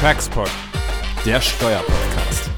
Taxpod, 0.00 0.48
der 1.26 1.40
Steuerpodcast. 1.40 2.50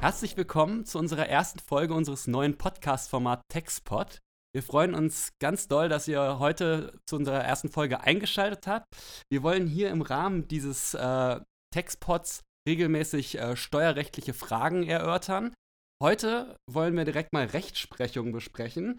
Herzlich 0.00 0.36
willkommen 0.36 0.84
zu 0.84 0.98
unserer 0.98 1.28
ersten 1.28 1.60
Folge 1.60 1.94
unseres 1.94 2.26
neuen 2.26 2.58
Podcast-Formats 2.58 3.44
Taxpod. 3.48 4.18
Wir 4.52 4.64
freuen 4.64 4.94
uns 4.94 5.30
ganz 5.38 5.68
doll, 5.68 5.88
dass 5.88 6.08
ihr 6.08 6.40
heute 6.40 6.98
zu 7.08 7.14
unserer 7.14 7.44
ersten 7.44 7.68
Folge 7.68 8.00
eingeschaltet 8.00 8.66
habt. 8.66 8.86
Wir 9.30 9.44
wollen 9.44 9.68
hier 9.68 9.90
im 9.90 10.02
Rahmen 10.02 10.48
dieses 10.48 10.94
äh, 10.94 11.38
Textpods 11.72 12.42
regelmäßig 12.68 13.38
äh, 13.38 13.54
steuerrechtliche 13.54 14.34
Fragen 14.34 14.82
erörtern. 14.82 15.54
Heute 16.02 16.56
wollen 16.68 16.96
wir 16.96 17.04
direkt 17.04 17.32
mal 17.32 17.46
Rechtsprechung 17.46 18.32
besprechen. 18.32 18.98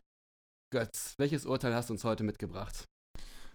Götz, 0.70 1.16
welches 1.18 1.46
Urteil 1.46 1.74
hast 1.74 1.90
du 1.90 1.94
uns 1.94 2.04
heute 2.04 2.24
mitgebracht? 2.24 2.84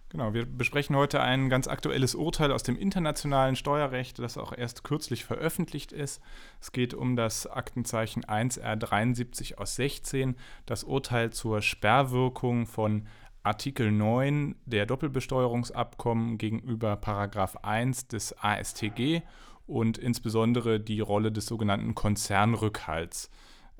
Genau, 0.09 0.33
wir 0.35 0.47
besprechen 0.47 0.97
heute 0.97 1.21
ein 1.21 1.49
ganz 1.49 1.69
aktuelles 1.69 2.15
Urteil 2.15 2.53
aus 2.53 2.63
dem 2.63 2.77
internationalen 2.77 3.57
Steuerrecht, 3.57 4.19
das 4.19 4.39
auch 4.39 4.53
erst 4.57 4.85
kürzlich 4.85 5.25
veröffentlicht 5.25 5.93
ist. 5.93 6.23
Es 6.61 6.73
geht 6.73 6.95
um 6.95 7.17
das 7.17 7.47
Aktenzeichen 7.47 8.25
1R73 8.25 9.57
aus 9.57 9.77
16, 9.77 10.37
das 10.67 10.85
Urteil 10.85 11.33
zur 11.33 11.63
Sperrwirkung 11.63 12.67
von 12.67 13.09
Artikel 13.43 13.91
9 13.91 14.55
der 14.65 14.87
Doppelbesteuerungsabkommen 14.87 16.39
gegenüber 16.39 16.97
Paragraph 16.97 17.57
1 17.63 18.09
des 18.09 18.35
ASTG 18.39 19.23
und 19.67 19.99
insbesondere 19.99 20.79
die 20.79 21.01
Rolle 21.01 21.33
des 21.33 21.47
sogenannten 21.47 21.95
Konzernrückhalts. 21.95 23.31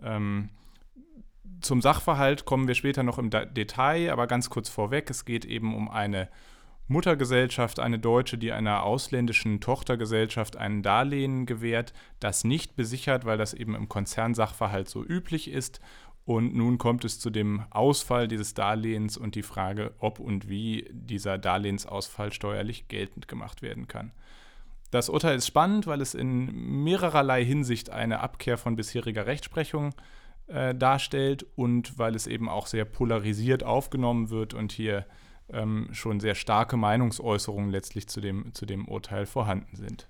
Ähm, 0.03 0.51
zum 1.61 1.81
Sachverhalt 1.81 2.45
kommen 2.45 2.69
wir 2.69 2.75
später 2.75 3.03
noch 3.03 3.19
im 3.19 3.31
Detail, 3.31 4.11
aber 4.11 4.27
ganz 4.27 4.51
kurz 4.51 4.69
vorweg, 4.69 5.11
es 5.11 5.25
geht 5.25 5.45
eben 5.45 5.75
um 5.75 5.89
eine 5.89 6.29
Muttergesellschaft, 6.89 7.81
eine 7.81 7.99
deutsche, 7.99 8.39
die 8.39 8.53
einer 8.53 8.83
ausländischen 8.83 9.61
Tochtergesellschaft 9.61 10.57
ein 10.57 10.83
Darlehen 10.83 11.47
gewährt, 11.47 11.93
das 12.21 12.45
nicht 12.45 12.77
besichert, 12.77 13.25
weil 13.25 13.39
das 13.39 13.55
eben 13.55 13.75
im 13.75 13.89
Konzernsachverhalt 13.89 14.89
so 14.89 15.05
üblich 15.05 15.51
ist. 15.51 15.81
Und 16.25 16.55
nun 16.55 16.79
kommt 16.79 17.05
es 17.05 17.19
zu 17.19 17.31
dem 17.31 17.65
Ausfall 17.71 18.29
dieses 18.29 18.55
Darlehens 18.55 19.17
und 19.17 19.35
die 19.35 19.43
Frage, 19.43 19.93
ob 19.99 20.21
und 20.21 20.49
wie 20.49 20.89
dieser 20.93 21.37
Darlehensausfall 21.37 22.33
steuerlich 22.33 22.87
geltend 22.87 23.27
gemacht 23.27 23.61
werden 23.61 23.89
kann. 23.89 24.13
Das 24.93 25.09
Urteil 25.09 25.37
ist 25.37 25.47
spannend, 25.47 25.87
weil 25.87 26.01
es 26.01 26.15
in 26.15 26.85
mehrererlei 26.85 27.45
Hinsicht 27.45 27.91
eine 27.91 28.21
Abkehr 28.21 28.59
von 28.59 28.77
bisheriger 28.77 29.27
Rechtsprechung 29.27 29.95
äh, 30.53 30.75
darstellt 30.75 31.47
und 31.57 31.99
weil 31.99 32.15
es 32.15 32.27
eben 32.27 32.49
auch 32.49 32.67
sehr 32.67 32.85
polarisiert 32.85 33.65
aufgenommen 33.65 34.31
wird 34.31 34.55
und 34.55 34.73
hier 34.73 35.07
ähm, 35.49 35.89
schon 35.93 36.21
sehr 36.21 36.35
starke 36.35 36.77
Meinungsäußerungen 36.77 37.71
letztlich 37.71 38.09
zu 38.09 38.21
dem, 38.21 38.55
zu 38.55 38.67
dem 38.67 38.89
Urteil 38.89 39.27
vorhanden 39.27 39.77
sind. 39.77 40.09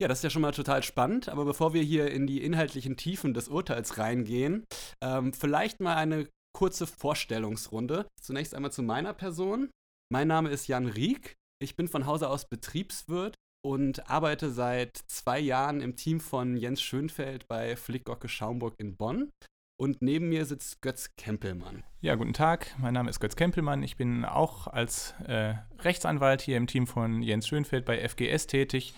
Ja, 0.00 0.08
das 0.08 0.18
ist 0.18 0.24
ja 0.24 0.30
schon 0.30 0.42
mal 0.42 0.52
total 0.52 0.82
spannend, 0.82 1.28
aber 1.28 1.44
bevor 1.46 1.72
wir 1.72 1.82
hier 1.82 2.10
in 2.10 2.26
die 2.26 2.42
inhaltlichen 2.42 2.96
Tiefen 2.96 3.32
des 3.32 3.48
Urteils 3.48 3.96
reingehen, 3.96 4.66
ähm, 5.00 5.32
vielleicht 5.32 5.80
mal 5.80 5.96
eine 5.96 6.28
kurze 6.54 6.86
Vorstellungsrunde. 6.86 8.06
Zunächst 8.20 8.54
einmal 8.54 8.72
zu 8.72 8.82
meiner 8.82 9.14
Person. 9.14 9.70
Mein 10.10 10.28
Name 10.28 10.50
ist 10.50 10.68
Jan 10.68 10.86
Rieck. 10.86 11.34
Ich 11.62 11.76
bin 11.76 11.88
von 11.88 12.06
Hause 12.06 12.28
aus 12.28 12.48
Betriebswirt 12.48 13.34
und 13.66 14.08
arbeite 14.08 14.52
seit 14.52 14.96
zwei 15.08 15.40
Jahren 15.40 15.80
im 15.80 15.96
Team 15.96 16.20
von 16.20 16.56
Jens 16.56 16.80
Schönfeld 16.80 17.48
bei 17.48 17.74
Flickgocke 17.74 18.28
Schaumburg 18.28 18.74
in 18.78 18.96
Bonn. 18.96 19.30
Und 19.76 20.02
neben 20.02 20.28
mir 20.28 20.44
sitzt 20.44 20.82
Götz 20.82 21.16
Kempelmann. 21.16 21.82
Ja, 22.00 22.14
guten 22.14 22.32
Tag. 22.32 22.72
Mein 22.78 22.94
Name 22.94 23.10
ist 23.10 23.18
Götz 23.18 23.34
Kempelmann. 23.34 23.82
Ich 23.82 23.96
bin 23.96 24.24
auch 24.24 24.68
als 24.68 25.14
äh, 25.26 25.54
Rechtsanwalt 25.80 26.42
hier 26.42 26.56
im 26.58 26.68
Team 26.68 26.86
von 26.86 27.22
Jens 27.22 27.48
Schönfeld 27.48 27.84
bei 27.84 28.08
FGS 28.08 28.46
tätig. 28.46 28.94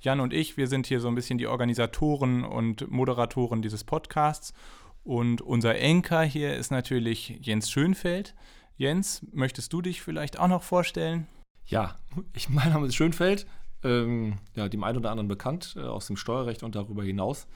Jan 0.00 0.18
und 0.18 0.32
ich, 0.32 0.56
wir 0.56 0.66
sind 0.66 0.88
hier 0.88 0.98
so 0.98 1.06
ein 1.06 1.14
bisschen 1.14 1.38
die 1.38 1.46
Organisatoren 1.46 2.42
und 2.42 2.90
Moderatoren 2.90 3.62
dieses 3.62 3.84
Podcasts. 3.84 4.52
Und 5.04 5.42
unser 5.42 5.76
Enker 5.76 6.24
hier 6.24 6.56
ist 6.56 6.72
natürlich 6.72 7.38
Jens 7.40 7.70
Schönfeld. 7.70 8.34
Jens, 8.76 9.24
möchtest 9.30 9.72
du 9.72 9.80
dich 9.80 10.02
vielleicht 10.02 10.40
auch 10.40 10.48
noch 10.48 10.64
vorstellen? 10.64 11.28
Ja, 11.66 12.00
ich, 12.34 12.48
mein 12.48 12.70
Name 12.70 12.88
ist 12.88 12.96
Schönfeld 12.96 13.46
ähm, 13.84 14.38
ja, 14.54 14.68
dem 14.68 14.84
einen 14.84 14.98
oder 14.98 15.10
anderen 15.10 15.28
bekannt 15.28 15.74
äh, 15.76 15.82
aus 15.82 16.06
dem 16.06 16.16
Steuerrecht 16.16 16.62
und 16.62 16.74
darüber 16.74 17.02
hinaus. 17.04 17.46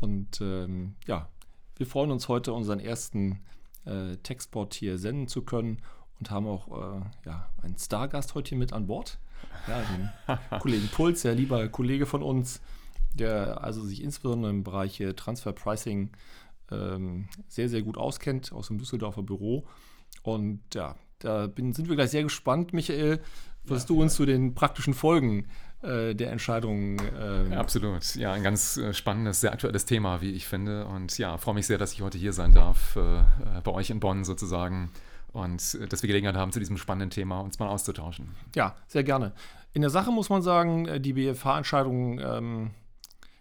Und 0.00 0.40
ähm, 0.40 0.94
ja, 1.06 1.28
wir 1.76 1.86
freuen 1.86 2.10
uns 2.10 2.28
heute, 2.28 2.52
unseren 2.52 2.80
ersten 2.80 3.40
äh, 3.84 4.16
Textbot 4.22 4.74
hier 4.74 4.98
senden 4.98 5.28
zu 5.28 5.42
können 5.42 5.82
und 6.18 6.30
haben 6.30 6.46
auch 6.46 6.68
äh, 6.68 7.00
ja, 7.26 7.48
einen 7.62 7.78
Stargast 7.78 8.34
heute 8.34 8.50
hier 8.50 8.58
mit 8.58 8.72
an 8.72 8.86
Bord. 8.86 9.18
Ja, 9.68 9.82
den 9.82 10.38
Kollegen 10.60 10.88
Puls, 10.88 11.22
der 11.22 11.34
lieber 11.34 11.68
Kollege 11.68 12.06
von 12.06 12.22
uns, 12.22 12.60
der 13.14 13.62
also 13.62 13.84
sich 13.84 14.02
insbesondere 14.02 14.50
im 14.50 14.64
Bereich 14.64 15.02
Transfer 15.16 15.52
Pricing 15.52 16.10
ähm, 16.70 17.28
sehr, 17.48 17.68
sehr 17.68 17.82
gut 17.82 17.96
auskennt 17.96 18.52
aus 18.52 18.68
dem 18.68 18.78
Düsseldorfer 18.78 19.22
Büro. 19.22 19.66
Und 20.22 20.60
ja, 20.74 20.96
da 21.20 21.46
bin, 21.46 21.72
sind 21.72 21.88
wir 21.88 21.96
gleich 21.96 22.10
sehr 22.10 22.22
gespannt, 22.22 22.72
Michael, 22.72 23.20
was 23.70 23.82
ja, 23.82 23.88
du 23.88 24.02
uns 24.02 24.14
zu 24.14 24.26
den 24.26 24.54
praktischen 24.54 24.94
Folgen 24.94 25.46
äh, 25.82 26.14
der 26.14 26.32
Entscheidung. 26.32 27.00
Ähm 27.18 27.52
absolut. 27.52 28.14
Ja, 28.16 28.32
ein 28.32 28.42
ganz 28.42 28.76
äh, 28.76 28.92
spannendes, 28.92 29.40
sehr 29.40 29.52
aktuelles 29.52 29.84
Thema, 29.84 30.20
wie 30.20 30.32
ich 30.32 30.46
finde. 30.46 30.86
Und 30.86 31.16
ja, 31.18 31.36
freue 31.38 31.54
mich 31.54 31.66
sehr, 31.66 31.78
dass 31.78 31.92
ich 31.92 32.02
heute 32.02 32.18
hier 32.18 32.32
sein 32.32 32.52
darf, 32.52 32.96
äh, 32.96 33.22
bei 33.62 33.70
euch 33.72 33.90
in 33.90 34.00
Bonn 34.00 34.24
sozusagen. 34.24 34.90
Und 35.32 35.78
dass 35.92 36.02
wir 36.02 36.08
Gelegenheit 36.08 36.36
haben, 36.36 36.52
zu 36.52 36.58
diesem 36.58 36.78
spannenden 36.78 37.10
Thema 37.10 37.40
uns 37.40 37.58
mal 37.58 37.68
auszutauschen. 37.68 38.34
Ja, 38.56 38.74
sehr 38.88 39.04
gerne. 39.04 39.34
In 39.72 39.82
der 39.82 39.90
Sache 39.90 40.10
muss 40.10 40.30
man 40.30 40.40
sagen, 40.40 41.02
die 41.02 41.12
BFH-Entscheidung 41.12 42.18
ähm, 42.18 42.70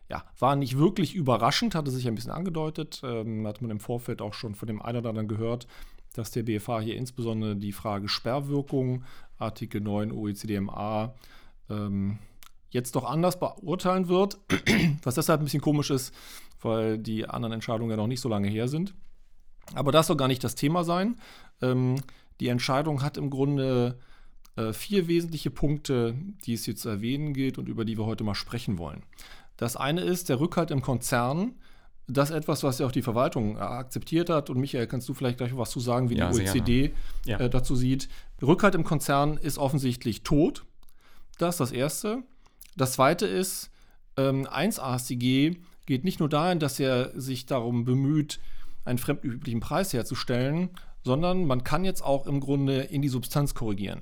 ja, 0.09 0.23
war 0.39 0.55
nicht 0.55 0.77
wirklich 0.77 1.15
überraschend, 1.15 1.75
hatte 1.75 1.91
sich 1.91 2.07
ein 2.07 2.15
bisschen 2.15 2.31
angedeutet. 2.31 3.01
Ähm, 3.03 3.45
hat 3.47 3.61
man 3.61 3.71
im 3.71 3.79
Vorfeld 3.79 4.21
auch 4.21 4.33
schon 4.33 4.55
von 4.55 4.67
dem 4.67 4.81
einen 4.81 4.99
oder 4.99 5.09
anderen 5.09 5.27
gehört, 5.27 5.67
dass 6.13 6.31
der 6.31 6.43
BFH 6.43 6.81
hier 6.81 6.95
insbesondere 6.95 7.55
die 7.55 7.73
Frage 7.73 8.07
Sperrwirkung, 8.07 9.03
Artikel 9.37 9.81
9 9.81 10.11
OECDMA, 10.11 11.15
ähm, 11.69 12.19
jetzt 12.69 12.95
doch 12.95 13.05
anders 13.05 13.39
beurteilen 13.39 14.07
wird, 14.07 14.39
was 15.03 15.15
deshalb 15.15 15.41
ein 15.41 15.45
bisschen 15.45 15.61
komisch 15.61 15.89
ist, 15.89 16.13
weil 16.61 16.97
die 16.97 17.27
anderen 17.27 17.53
Entscheidungen 17.53 17.91
ja 17.91 17.97
noch 17.97 18.07
nicht 18.07 18.21
so 18.21 18.29
lange 18.29 18.47
her 18.47 18.67
sind. 18.67 18.93
Aber 19.73 19.91
das 19.91 20.07
soll 20.07 20.17
gar 20.17 20.27
nicht 20.27 20.43
das 20.43 20.55
Thema 20.55 20.83
sein. 20.83 21.17
Ähm, 21.61 21.95
die 22.39 22.47
Entscheidung 22.47 23.01
hat 23.01 23.17
im 23.17 23.29
Grunde 23.29 23.99
äh, 24.55 24.73
vier 24.73 25.07
wesentliche 25.07 25.51
Punkte, 25.51 26.15
die 26.45 26.53
es 26.53 26.65
hier 26.65 26.75
zu 26.75 26.89
erwähnen 26.89 27.33
gilt 27.33 27.57
und 27.57 27.67
über 27.67 27.85
die 27.85 27.97
wir 27.97 28.05
heute 28.05 28.23
mal 28.23 28.35
sprechen 28.35 28.77
wollen. 28.77 29.03
Das 29.55 29.75
eine 29.75 30.01
ist 30.01 30.29
der 30.29 30.39
Rückhalt 30.39 30.71
im 30.71 30.81
Konzern. 30.81 31.55
Das 32.07 32.29
ist 32.29 32.35
etwas, 32.35 32.63
was 32.63 32.79
ja 32.79 32.85
auch 32.85 32.91
die 32.91 33.01
Verwaltung 33.01 33.57
äh, 33.57 33.59
akzeptiert 33.59 34.29
hat. 34.29 34.49
Und 34.49 34.59
Michael, 34.59 34.87
kannst 34.87 35.09
du 35.09 35.13
vielleicht 35.13 35.37
gleich 35.37 35.55
was 35.57 35.71
zu 35.71 35.79
sagen, 35.79 36.09
wie 36.09 36.17
ja, 36.17 36.29
die 36.29 36.39
OECD 36.39 36.93
ja. 37.25 37.39
äh, 37.39 37.49
dazu 37.49 37.75
sieht? 37.75 38.07
Rückhalt 38.41 38.75
im 38.75 38.83
Konzern 38.83 39.37
ist 39.37 39.57
offensichtlich 39.57 40.23
tot. 40.23 40.65
Das 41.37 41.55
ist 41.55 41.59
das 41.59 41.71
Erste. 41.71 42.23
Das 42.77 42.93
Zweite 42.93 43.27
ist, 43.27 43.71
ähm, 44.15 44.47
1AStG 44.47 45.57
geht 45.85 46.03
nicht 46.03 46.19
nur 46.19 46.29
dahin, 46.29 46.59
dass 46.59 46.79
er 46.79 47.19
sich 47.19 47.45
darum 47.45 47.85
bemüht, 47.85 48.39
einen 48.85 48.97
fremdüblichen 48.97 49.59
Preis 49.59 49.93
herzustellen, 49.93 50.69
sondern 51.03 51.45
man 51.45 51.63
kann 51.63 51.83
jetzt 51.85 52.03
auch 52.03 52.25
im 52.25 52.39
Grunde 52.39 52.81
in 52.81 53.01
die 53.01 53.09
Substanz 53.09 53.53
korrigieren. 53.53 54.01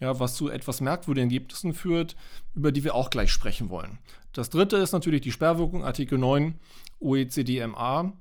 Ja, 0.00 0.20
was 0.20 0.34
zu 0.34 0.48
etwas 0.48 0.80
merkwürdigen 0.80 1.28
Ergebnissen 1.28 1.74
führt, 1.74 2.14
über 2.54 2.70
die 2.70 2.84
wir 2.84 2.94
auch 2.94 3.10
gleich 3.10 3.30
sprechen 3.30 3.68
wollen. 3.68 3.98
Das 4.32 4.50
dritte 4.50 4.76
ist 4.76 4.92
natürlich 4.92 5.22
die 5.22 5.32
Sperrwirkung, 5.32 5.84
Artikel 5.84 6.18
9 6.18 6.54
OECD-MA. 7.00 8.12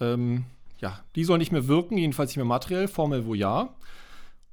Ähm, 0.00 0.44
ja, 0.78 1.00
die 1.14 1.24
soll 1.24 1.38
nicht 1.38 1.52
mehr 1.52 1.68
wirken, 1.68 1.98
jedenfalls 1.98 2.30
nicht 2.30 2.36
mehr 2.36 2.44
materiell, 2.46 2.88
formell 2.88 3.26
wo 3.26 3.34
ja. 3.34 3.74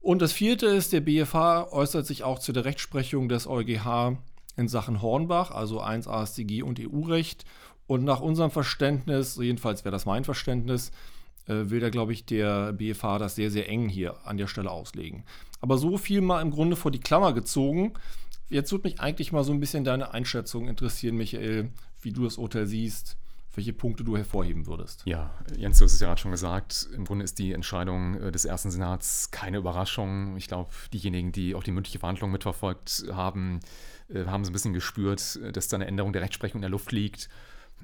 Und 0.02 0.22
das 0.22 0.34
vierte 0.34 0.66
ist, 0.66 0.92
der 0.92 1.00
BFH 1.00 1.72
äußert 1.72 2.06
sich 2.06 2.24
auch 2.24 2.40
zu 2.40 2.52
der 2.52 2.66
Rechtsprechung 2.66 3.30
des 3.30 3.48
EuGH 3.48 4.18
in 4.58 4.68
Sachen 4.68 5.02
Hornbach, 5.02 5.52
also 5.52 5.80
1 5.80 6.08
AStG 6.08 6.62
und 6.62 6.80
EU-Recht. 6.80 7.46
Und 7.88 8.04
nach 8.04 8.20
unserem 8.20 8.52
Verständnis, 8.52 9.38
jedenfalls 9.38 9.86
wäre 9.86 9.94
das 9.94 10.06
mein 10.06 10.24
Verständnis, 10.24 10.92
will 11.48 11.80
da, 11.80 11.90
glaube 11.90 12.14
ich, 12.14 12.26
der 12.26 12.74
BFH 12.74 13.18
das 13.20 13.36
sehr, 13.36 13.52
sehr 13.52 13.70
eng 13.70 13.90
hier 13.90 14.26
an 14.26 14.38
der 14.38 14.48
Stelle 14.48 14.72
auslegen. 14.72 15.24
Aber 15.62 15.78
so 15.78 15.98
viel 15.98 16.22
mal 16.22 16.42
im 16.42 16.52
Grunde 16.52 16.76
vor 16.76 16.92
die 16.92 17.00
Klammer 17.00 17.34
gezogen. 17.34 17.94
Jetzt 18.50 18.72
würde 18.72 18.88
mich 18.88 19.00
eigentlich 19.00 19.32
mal 19.32 19.44
so 19.44 19.54
ein 19.54 19.60
bisschen 19.60 19.84
deine 19.84 20.14
Einschätzung 20.14 20.68
interessieren, 20.68 21.16
Michael, 21.16 21.70
wie 22.02 22.12
du 22.12 22.24
das 22.24 22.38
Urteil 22.38 22.66
siehst 22.66 23.18
welche 23.56 23.74
Punkte 23.74 24.04
du 24.04 24.18
hervorheben 24.18 24.66
würdest. 24.66 25.04
Ja, 25.06 25.32
Jens, 25.56 25.78
du 25.78 25.86
hast 25.86 25.94
es 25.94 26.00
ja 26.00 26.08
gerade 26.08 26.20
schon 26.20 26.32
gesagt. 26.32 26.88
Im 26.96 27.06
Grunde 27.06 27.24
ist 27.24 27.38
die 27.38 27.54
Entscheidung 27.54 28.16
äh, 28.16 28.32
des 28.32 28.46
ersten 28.46 28.72
Senats 28.72 29.32
keine 29.32 29.58
Überraschung. 29.58 30.36
Ich 30.38 30.48
glaube, 30.48 30.72
diejenigen, 30.92 31.32
die 31.32 31.56
auch 31.56 31.64
die 31.64 31.72
mündliche 31.72 32.00
Verhandlung 32.00 32.32
mitverfolgt 32.32 33.06
haben, 33.12 33.60
äh, 34.10 34.26
haben 34.26 34.44
so 34.44 34.50
ein 34.50 34.54
bisschen 34.54 34.74
gespürt, 34.74 35.40
dass 35.54 35.68
da 35.68 35.78
eine 35.78 35.86
Änderung 35.86 36.14
der 36.14 36.24
Rechtsprechung 36.24 36.60
in 36.60 36.64
der 36.64 36.72
Luft 36.72 36.92
liegt. 36.92 37.30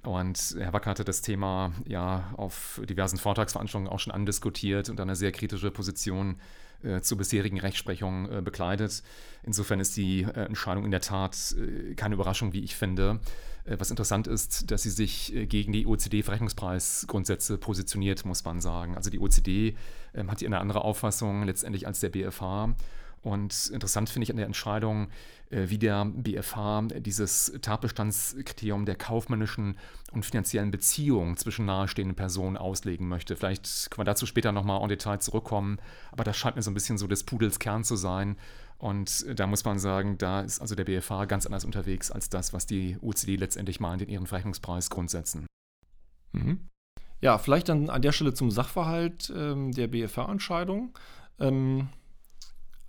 Und 0.03 0.55
Herr 0.57 0.71
Wacker 0.73 0.91
hatte 0.91 1.03
das 1.03 1.21
Thema 1.21 1.73
ja 1.85 2.33
auf 2.37 2.81
diversen 2.87 3.17
Vortragsveranstaltungen 3.17 3.91
auch 3.91 3.99
schon 3.99 4.13
andiskutiert 4.13 4.89
und 4.89 4.99
eine 4.99 5.15
sehr 5.15 5.31
kritische 5.31 5.71
Position 5.71 6.37
äh, 6.83 7.01
zur 7.01 7.17
bisherigen 7.17 7.59
Rechtsprechung 7.59 8.31
äh, 8.31 8.41
bekleidet. 8.41 9.03
Insofern 9.43 9.79
ist 9.79 9.97
die 9.97 10.21
äh, 10.23 10.45
Entscheidung 10.45 10.85
in 10.85 10.91
der 10.91 11.01
Tat 11.01 11.55
äh, 11.57 11.95
keine 11.95 12.15
Überraschung, 12.15 12.53
wie 12.53 12.63
ich 12.63 12.75
finde. 12.75 13.19
Äh, 13.65 13.75
was 13.79 13.89
interessant 13.89 14.27
ist, 14.27 14.71
dass 14.71 14.83
sie 14.83 14.89
sich 14.89 15.35
äh, 15.35 15.45
gegen 15.45 15.73
die 15.73 15.85
OECD-Verrechnungspreisgrundsätze 15.85 17.57
positioniert, 17.57 18.25
muss 18.25 18.43
man 18.45 18.61
sagen. 18.61 18.95
Also 18.95 19.09
die 19.09 19.19
OECD 19.19 19.75
ähm, 20.13 20.31
hat 20.31 20.39
hier 20.39 20.47
eine 20.47 20.59
andere 20.59 20.83
Auffassung 20.83 21.43
letztendlich 21.43 21.85
als 21.85 21.99
der 21.99 22.09
BFH. 22.09 22.75
Und 23.21 23.67
interessant 23.67 24.09
finde 24.09 24.23
ich 24.23 24.31
an 24.31 24.37
der 24.37 24.45
Entscheidung, 24.45 25.09
wie 25.49 25.79
der 25.79 26.05
BFH 26.05 26.83
dieses 26.99 27.51
Tatbestandskriterium 27.61 28.85
der 28.85 28.95
kaufmännischen 28.95 29.77
und 30.11 30.25
finanziellen 30.25 30.69
Beziehung 30.69 31.37
zwischen 31.37 31.65
nahestehenden 31.65 32.15
Personen 32.15 32.55
auslegen 32.55 33.07
möchte. 33.07 33.35
Vielleicht 33.35 33.89
können 33.89 34.01
wir 34.01 34.11
dazu 34.11 34.27
später 34.27 34.51
nochmal 34.51 34.81
en 34.81 34.89
Detail 34.89 35.19
zurückkommen, 35.19 35.79
aber 36.11 36.23
das 36.23 36.37
scheint 36.37 36.55
mir 36.55 36.61
so 36.61 36.69
ein 36.69 36.75
bisschen 36.75 36.99
so 36.99 37.07
des 37.07 37.23
Pudels 37.23 37.57
Kern 37.57 37.83
zu 37.83 37.95
sein. 37.95 38.37
Und 38.77 39.25
da 39.37 39.47
muss 39.47 39.65
man 39.65 39.79
sagen, 39.79 40.17
da 40.17 40.41
ist 40.41 40.61
also 40.61 40.75
der 40.75 40.85
BFH 40.85 41.25
ganz 41.25 41.45
anders 41.45 41.65
unterwegs 41.65 42.11
als 42.11 42.29
das, 42.29 42.53
was 42.53 42.65
die 42.65 42.97
OECD 43.01 43.35
letztendlich 43.35 43.79
meint 43.79 44.01
in 44.01 44.09
ihren 44.09 44.27
Verrechnungspreisgrundsätzen. 44.27 45.47
Mhm. 46.31 46.69
Ja, 47.21 47.37
vielleicht 47.37 47.67
dann 47.67 47.89
an 47.89 48.01
der 48.01 48.13
Stelle 48.13 48.33
zum 48.33 48.51
Sachverhalt 48.51 49.33
ähm, 49.35 49.73
der 49.73 49.87
BFH-Entscheidung. 49.87 50.93
Ähm, 51.39 51.89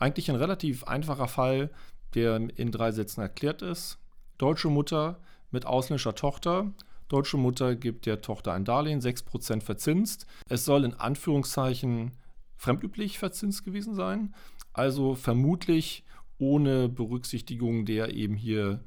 eigentlich 0.00 0.30
ein 0.30 0.36
relativ 0.36 0.84
einfacher 0.84 1.28
Fall, 1.28 1.70
der 2.14 2.36
in 2.36 2.72
drei 2.72 2.90
Sätzen 2.90 3.20
erklärt 3.20 3.62
ist. 3.62 3.98
Deutsche 4.38 4.68
Mutter 4.68 5.20
mit 5.50 5.66
ausländischer 5.66 6.14
Tochter. 6.14 6.72
Deutsche 7.08 7.36
Mutter 7.36 7.76
gibt 7.76 8.06
der 8.06 8.20
Tochter 8.20 8.52
ein 8.52 8.64
Darlehen, 8.64 9.00
6% 9.00 9.60
verzinst. 9.62 10.26
Es 10.48 10.64
soll 10.64 10.84
in 10.84 10.94
Anführungszeichen 10.94 12.12
fremdüblich 12.56 13.18
verzinst 13.18 13.64
gewesen 13.64 13.94
sein. 13.94 14.34
Also 14.72 15.14
vermutlich 15.14 16.04
ohne 16.38 16.88
Berücksichtigung 16.88 17.84
der 17.84 18.14
eben 18.14 18.34
hier 18.34 18.80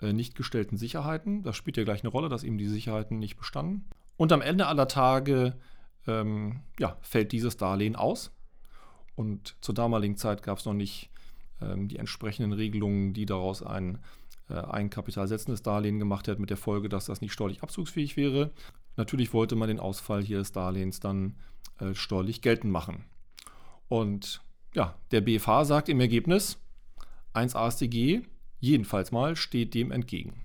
äh, 0.00 0.12
nicht 0.12 0.34
gestellten 0.34 0.76
Sicherheiten. 0.76 1.42
Das 1.42 1.56
spielt 1.56 1.76
ja 1.76 1.84
gleich 1.84 2.02
eine 2.02 2.10
Rolle, 2.10 2.28
dass 2.28 2.44
eben 2.44 2.58
die 2.58 2.68
Sicherheiten 2.68 3.18
nicht 3.18 3.36
bestanden. 3.36 3.88
Und 4.16 4.32
am 4.32 4.42
Ende 4.42 4.66
aller 4.66 4.88
Tage 4.88 5.56
ähm, 6.06 6.60
ja, 6.78 6.96
fällt 7.00 7.32
dieses 7.32 7.56
Darlehen 7.56 7.96
aus. 7.96 8.32
Und 9.14 9.56
zur 9.60 9.74
damaligen 9.74 10.16
Zeit 10.16 10.42
gab 10.42 10.58
es 10.58 10.64
noch 10.64 10.74
nicht 10.74 11.10
ähm, 11.60 11.88
die 11.88 11.98
entsprechenden 11.98 12.52
Regelungen, 12.52 13.12
die 13.12 13.26
daraus 13.26 13.62
ein 13.62 13.98
äh, 14.48 14.54
eigenkapitalsetzendes 14.54 15.62
Darlehen 15.62 15.98
gemacht 15.98 16.28
hat, 16.28 16.38
mit 16.38 16.50
der 16.50 16.56
Folge, 16.56 16.88
dass 16.88 17.06
das 17.06 17.20
nicht 17.20 17.32
steuerlich 17.32 17.62
abzugsfähig 17.62 18.16
wäre. 18.16 18.50
Natürlich 18.96 19.32
wollte 19.32 19.56
man 19.56 19.68
den 19.68 19.80
Ausfall 19.80 20.22
hier 20.22 20.38
des 20.38 20.52
Darlehens 20.52 21.00
dann 21.00 21.36
äh, 21.78 21.94
steuerlich 21.94 22.42
geltend 22.42 22.72
machen. 22.72 23.04
Und 23.88 24.42
ja, 24.74 24.94
der 25.10 25.20
BFH 25.20 25.64
sagt 25.64 25.88
im 25.88 26.00
Ergebnis, 26.00 26.58
1 27.32 27.54
AStG, 27.54 28.22
jedenfalls 28.60 29.12
mal, 29.12 29.36
steht 29.36 29.74
dem 29.74 29.90
entgegen. 29.90 30.42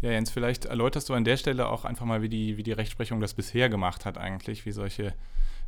Ja, 0.00 0.10
Jens, 0.10 0.30
vielleicht 0.30 0.64
erläuterst 0.64 1.08
du 1.08 1.14
an 1.14 1.24
der 1.24 1.36
Stelle 1.36 1.68
auch 1.68 1.84
einfach 1.84 2.06
mal, 2.06 2.22
wie 2.22 2.28
die, 2.28 2.56
wie 2.56 2.64
die 2.64 2.72
Rechtsprechung 2.72 3.20
das 3.20 3.34
bisher 3.34 3.68
gemacht 3.68 4.04
hat 4.04 4.18
eigentlich, 4.18 4.66
wie 4.66 4.72
solche 4.72 5.14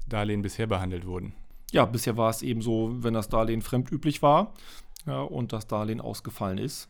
Darlehen 0.09 0.43
bisher 0.43 0.67
behandelt 0.67 1.07
wurden. 1.07 1.35
Ja, 1.75 1.87
bisher 1.87 2.17
war 2.17 2.31
es 2.31 2.43
eben 2.43 2.63
so, 2.63 3.03
wenn 3.03 3.15
das 3.15 3.29
Darlehen 3.29 3.61
fremdüblich 3.61 4.23
war 4.23 4.55
ja, 5.07 5.23
und 5.23 5.53
das 5.53 5.67
Darlehen 5.67 6.01
ausgefallen 6.01 6.59
ist, 6.59 6.89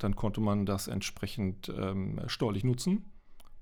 dann 0.00 0.16
konnte 0.16 0.40
man 0.40 0.66
das 0.66 0.88
entsprechend 0.88 1.68
ähm, 1.68 2.20
steuerlich 2.26 2.64
nutzen. 2.64 3.04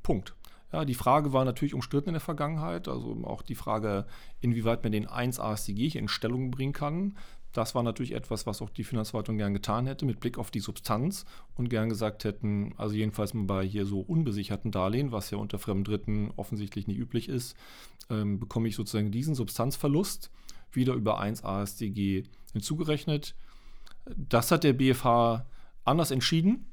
Punkt. 0.02 0.34
Ja, 0.72 0.86
die 0.86 0.94
Frage 0.94 1.34
war 1.34 1.44
natürlich 1.44 1.74
umstritten 1.74 2.08
in 2.08 2.14
der 2.14 2.22
Vergangenheit, 2.22 2.88
also 2.88 3.22
auch 3.24 3.42
die 3.42 3.54
Frage, 3.54 4.06
inwieweit 4.40 4.82
man 4.82 4.92
den 4.92 5.06
1 5.06 5.38
ASDG 5.40 5.90
hier 5.90 6.00
in 6.00 6.08
Stellung 6.08 6.50
bringen 6.50 6.72
kann. 6.72 7.18
Das 7.54 7.76
war 7.76 7.84
natürlich 7.84 8.12
etwas, 8.12 8.46
was 8.46 8.60
auch 8.60 8.68
die 8.68 8.82
Finanzverwaltung 8.82 9.38
gern 9.38 9.54
getan 9.54 9.86
hätte, 9.86 10.04
mit 10.04 10.18
Blick 10.18 10.38
auf 10.38 10.50
die 10.50 10.58
Substanz 10.58 11.24
und 11.54 11.70
gern 11.70 11.88
gesagt 11.88 12.24
hätten, 12.24 12.74
also 12.76 12.96
jedenfalls 12.96 13.30
bei 13.32 13.64
hier 13.64 13.86
so 13.86 14.00
unbesicherten 14.00 14.72
Darlehen, 14.72 15.12
was 15.12 15.30
ja 15.30 15.38
unter 15.38 15.60
Fremddritten 15.60 16.32
offensichtlich 16.34 16.88
nicht 16.88 16.98
üblich 16.98 17.28
ist, 17.28 17.56
ähm, 18.10 18.40
bekomme 18.40 18.66
ich 18.66 18.74
sozusagen 18.74 19.12
diesen 19.12 19.36
Substanzverlust 19.36 20.32
wieder 20.72 20.94
über 20.94 21.20
1 21.20 21.44
ASDG 21.44 22.24
hinzugerechnet. 22.52 23.36
Das 24.04 24.50
hat 24.50 24.64
der 24.64 24.72
BFH 24.72 25.46
anders 25.84 26.10
entschieden 26.10 26.66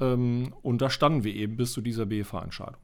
ähm, 0.00 0.54
und 0.62 0.80
da 0.80 0.88
standen 0.88 1.24
wir 1.24 1.34
eben 1.34 1.58
bis 1.58 1.72
zu 1.72 1.82
dieser 1.82 2.06
BFH-Entscheidung. 2.06 2.80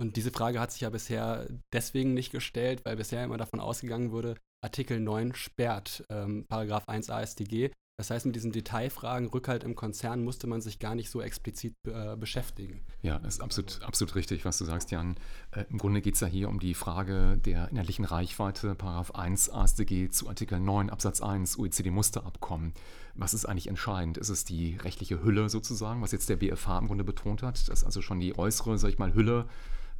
Und 0.00 0.16
diese 0.16 0.32
Frage 0.32 0.60
hat 0.60 0.72
sich 0.72 0.80
ja 0.80 0.90
bisher 0.90 1.46
deswegen 1.72 2.14
nicht 2.14 2.32
gestellt, 2.32 2.84
weil 2.84 2.96
bisher 2.96 3.24
immer 3.24 3.36
davon 3.38 3.60
ausgegangen 3.60 4.10
wurde, 4.10 4.36
Artikel 4.62 4.98
9 4.98 5.34
sperrt 5.34 6.04
ähm, 6.08 6.46
Paragraph 6.48 6.88
1 6.88 7.10
AStG. 7.10 7.70
Das 7.96 8.10
heißt, 8.10 8.26
mit 8.26 8.34
diesen 8.34 8.50
Detailfragen, 8.50 9.28
Rückhalt 9.28 9.62
im 9.62 9.76
Konzern, 9.76 10.24
musste 10.24 10.48
man 10.48 10.60
sich 10.60 10.80
gar 10.80 10.96
nicht 10.96 11.10
so 11.10 11.22
explizit 11.22 11.74
äh, 11.86 12.16
beschäftigen. 12.16 12.80
Ja, 13.02 13.20
das 13.20 13.34
ist 13.34 13.40
absolut, 13.40 13.82
absolut 13.82 14.16
richtig, 14.16 14.44
was 14.44 14.58
du 14.58 14.64
sagst, 14.64 14.90
Jan. 14.90 15.14
Äh, 15.52 15.64
Im 15.70 15.78
Grunde 15.78 16.00
geht 16.00 16.14
es 16.14 16.20
ja 16.20 16.26
hier 16.26 16.48
um 16.48 16.58
die 16.58 16.74
Frage 16.74 17.38
der 17.38 17.68
inhaltlichen 17.68 18.04
Reichweite, 18.04 18.74
Paragraph 18.74 19.12
1 19.12 19.48
AStG 19.48 20.10
zu 20.10 20.28
Artikel 20.28 20.58
9 20.58 20.90
Absatz 20.90 21.20
1 21.20 21.56
OECD-Musterabkommen. 21.56 22.72
Was 23.14 23.32
ist 23.32 23.44
eigentlich 23.44 23.68
entscheidend? 23.68 24.18
Ist 24.18 24.28
es 24.28 24.44
die 24.44 24.76
rechtliche 24.76 25.22
Hülle 25.22 25.48
sozusagen, 25.48 26.02
was 26.02 26.10
jetzt 26.10 26.28
der 26.28 26.36
BFH 26.36 26.78
im 26.78 26.88
Grunde 26.88 27.04
betont 27.04 27.44
hat, 27.44 27.68
dass 27.68 27.84
also 27.84 28.02
schon 28.02 28.18
die 28.18 28.36
äußere, 28.36 28.76
sag 28.76 28.88
ich 28.88 28.98
mal, 28.98 29.14
Hülle 29.14 29.46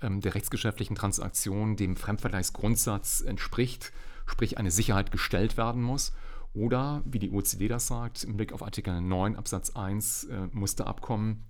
der 0.09 0.35
rechtsgeschäftlichen 0.35 0.97
Transaktion 0.97 1.77
dem 1.77 1.97
Fremdvergleichsgrundsatz 1.97 3.21
entspricht, 3.21 3.93
sprich 4.27 4.59
eine 4.59 4.71
Sicherheit 4.71 5.11
gestellt 5.11 5.57
werden 5.57 5.83
muss. 5.83 6.13
Oder, 6.55 7.03
wie 7.05 7.19
die 7.19 7.31
OECD 7.31 7.67
das 7.69 7.89
sagt, 7.89 8.23
im 8.23 8.37
Blick 8.37 8.53
auf 8.53 8.63
Artikel 8.63 9.01
9 9.01 9.35
Absatz 9.37 9.71
1 9.71 10.25
äh, 10.25 10.47
Musterabkommen, 10.53 11.45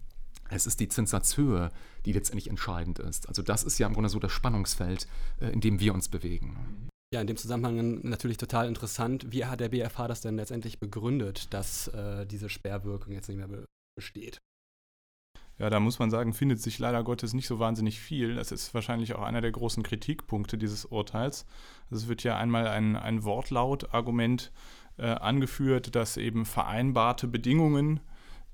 es 0.48 0.66
ist 0.66 0.80
die 0.80 0.88
Zinsatzhöhe, 0.88 1.70
die 2.06 2.12
letztendlich 2.12 2.48
entscheidend 2.48 2.98
ist. 2.98 3.28
Also 3.28 3.42
das 3.42 3.64
ist 3.64 3.78
ja 3.78 3.86
im 3.86 3.92
Grunde 3.92 4.08
so 4.08 4.18
das 4.18 4.32
Spannungsfeld, 4.32 5.06
äh, 5.40 5.50
in 5.50 5.60
dem 5.60 5.80
wir 5.80 5.94
uns 5.94 6.08
bewegen. 6.08 6.88
Ja, 7.12 7.20
in 7.20 7.26
dem 7.26 7.36
Zusammenhang 7.36 8.00
natürlich 8.02 8.38
total 8.38 8.66
interessant. 8.66 9.30
Wie 9.30 9.44
hat 9.44 9.60
der 9.60 9.68
BFH 9.68 10.08
das 10.08 10.20
denn 10.20 10.36
letztendlich 10.36 10.80
begründet, 10.80 11.52
dass 11.52 11.88
äh, 11.88 12.26
diese 12.26 12.48
Sperrwirkung 12.48 13.12
jetzt 13.12 13.28
nicht 13.28 13.38
mehr 13.38 13.48
be 13.48 13.64
besteht? 13.96 14.40
Ja, 15.58 15.70
da 15.70 15.78
muss 15.78 16.00
man 16.00 16.10
sagen, 16.10 16.32
findet 16.32 16.60
sich 16.60 16.78
leider 16.78 17.04
Gottes 17.04 17.32
nicht 17.32 17.46
so 17.46 17.60
wahnsinnig 17.60 18.00
viel. 18.00 18.34
Das 18.34 18.50
ist 18.50 18.74
wahrscheinlich 18.74 19.14
auch 19.14 19.22
einer 19.22 19.40
der 19.40 19.52
großen 19.52 19.84
Kritikpunkte 19.84 20.58
dieses 20.58 20.84
Urteils. 20.84 21.46
Es 21.90 22.08
wird 22.08 22.24
ja 22.24 22.36
einmal 22.36 22.66
ein, 22.66 22.96
ein 22.96 23.22
Wortlaut-Argument 23.22 24.50
äh, 24.98 25.06
angeführt, 25.06 25.94
dass 25.94 26.16
eben 26.16 26.44
vereinbarte 26.44 27.28
Bedingungen, 27.28 28.00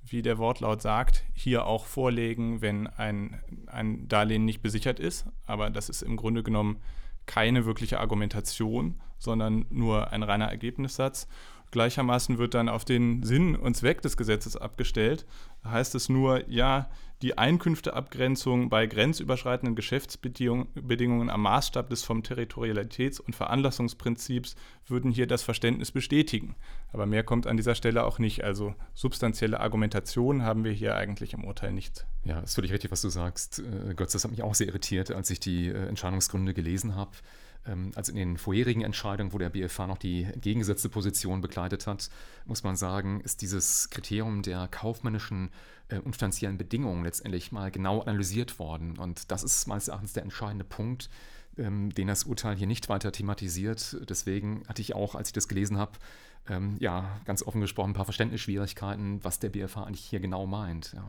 wie 0.04 0.20
der 0.20 0.36
Wortlaut 0.36 0.82
sagt, 0.82 1.24
hier 1.34 1.66
auch 1.66 1.86
vorlegen, 1.86 2.60
wenn 2.60 2.86
ein, 2.86 3.40
ein 3.66 4.06
Darlehen 4.08 4.44
nicht 4.44 4.60
besichert 4.60 5.00
ist. 5.00 5.26
Aber 5.46 5.70
das 5.70 5.88
ist 5.88 6.02
im 6.02 6.16
Grunde 6.16 6.42
genommen 6.42 6.80
keine 7.24 7.64
wirkliche 7.64 8.00
Argumentation, 8.00 9.00
sondern 9.18 9.64
nur 9.70 10.12
ein 10.12 10.22
reiner 10.22 10.48
Ergebnissatz. 10.48 11.28
Gleichermaßen 11.70 12.38
wird 12.38 12.54
dann 12.54 12.68
auf 12.68 12.84
den 12.84 13.22
Sinn 13.22 13.56
und 13.56 13.76
Zweck 13.76 14.02
des 14.02 14.16
Gesetzes 14.16 14.56
abgestellt. 14.56 15.26
Heißt 15.64 15.94
es 15.94 16.08
nur, 16.08 16.48
ja, 16.48 16.90
die 17.22 17.36
Einkünfteabgrenzung 17.36 18.70
bei 18.70 18.86
grenzüberschreitenden 18.86 19.76
Geschäftsbedingungen 19.76 21.28
am 21.28 21.42
Maßstab 21.42 21.90
des 21.90 22.02
vom 22.02 22.22
Territorialitäts- 22.22 23.20
und 23.20 23.36
Veranlassungsprinzips 23.36 24.56
würden 24.86 25.10
hier 25.10 25.26
das 25.26 25.42
Verständnis 25.42 25.92
bestätigen. 25.92 26.56
Aber 26.92 27.04
mehr 27.04 27.22
kommt 27.22 27.46
an 27.46 27.58
dieser 27.58 27.74
Stelle 27.74 28.04
auch 28.04 28.18
nicht. 28.18 28.42
Also 28.42 28.74
substanzielle 28.94 29.60
Argumentation 29.60 30.42
haben 30.42 30.64
wir 30.64 30.72
hier 30.72 30.96
eigentlich 30.96 31.34
im 31.34 31.44
Urteil 31.44 31.72
nicht. 31.72 32.06
Ja, 32.24 32.40
ist 32.40 32.54
völlig 32.54 32.72
richtig, 32.72 32.90
was 32.90 33.02
du 33.02 33.10
sagst. 33.10 33.58
Äh, 33.60 33.94
Götz, 33.94 34.12
das 34.12 34.24
hat 34.24 34.30
mich 34.30 34.42
auch 34.42 34.54
sehr 34.54 34.68
irritiert, 34.68 35.10
als 35.10 35.28
ich 35.28 35.40
die 35.40 35.68
äh, 35.68 35.88
Entscheidungsgründe 35.88 36.54
gelesen 36.54 36.96
habe. 36.96 37.10
Ähm, 37.66 37.92
also 37.94 38.12
in 38.12 38.18
den 38.18 38.38
vorherigen 38.38 38.82
Entscheidungen, 38.82 39.32
wo 39.32 39.38
der 39.38 39.50
BFH 39.50 39.86
noch 39.86 39.98
die 39.98 40.24
entgegengesetzte 40.24 40.88
Position 40.88 41.40
begleitet 41.40 41.86
hat, 41.86 42.10
muss 42.44 42.62
man 42.62 42.76
sagen, 42.76 43.20
ist 43.20 43.42
dieses 43.42 43.90
Kriterium 43.90 44.42
der 44.42 44.68
kaufmännischen 44.68 45.50
äh, 45.88 45.98
und 45.98 46.16
finanziellen 46.16 46.58
Bedingungen 46.58 47.04
letztendlich 47.04 47.52
mal 47.52 47.70
genau 47.70 48.00
analysiert 48.00 48.58
worden. 48.58 48.98
Und 48.98 49.30
das 49.30 49.42
ist 49.42 49.66
meines 49.66 49.88
Erachtens 49.88 50.12
der 50.12 50.22
entscheidende 50.22 50.64
Punkt, 50.64 51.10
ähm, 51.58 51.90
den 51.90 52.06
das 52.06 52.24
Urteil 52.24 52.56
hier 52.56 52.66
nicht 52.66 52.88
weiter 52.88 53.12
thematisiert. 53.12 53.96
Deswegen 54.08 54.62
hatte 54.68 54.82
ich 54.82 54.94
auch, 54.94 55.14
als 55.14 55.28
ich 55.28 55.32
das 55.32 55.48
gelesen 55.48 55.78
habe, 55.78 55.92
ähm, 56.48 56.76
ja, 56.80 57.20
ganz 57.26 57.42
offen 57.42 57.60
gesprochen, 57.60 57.90
ein 57.90 57.94
paar 57.94 58.04
Verständnisschwierigkeiten, 58.06 59.22
was 59.22 59.38
der 59.38 59.50
BFH 59.50 59.84
eigentlich 59.84 60.04
hier 60.04 60.20
genau 60.20 60.46
meint. 60.46 60.92
Ja. 60.94 61.04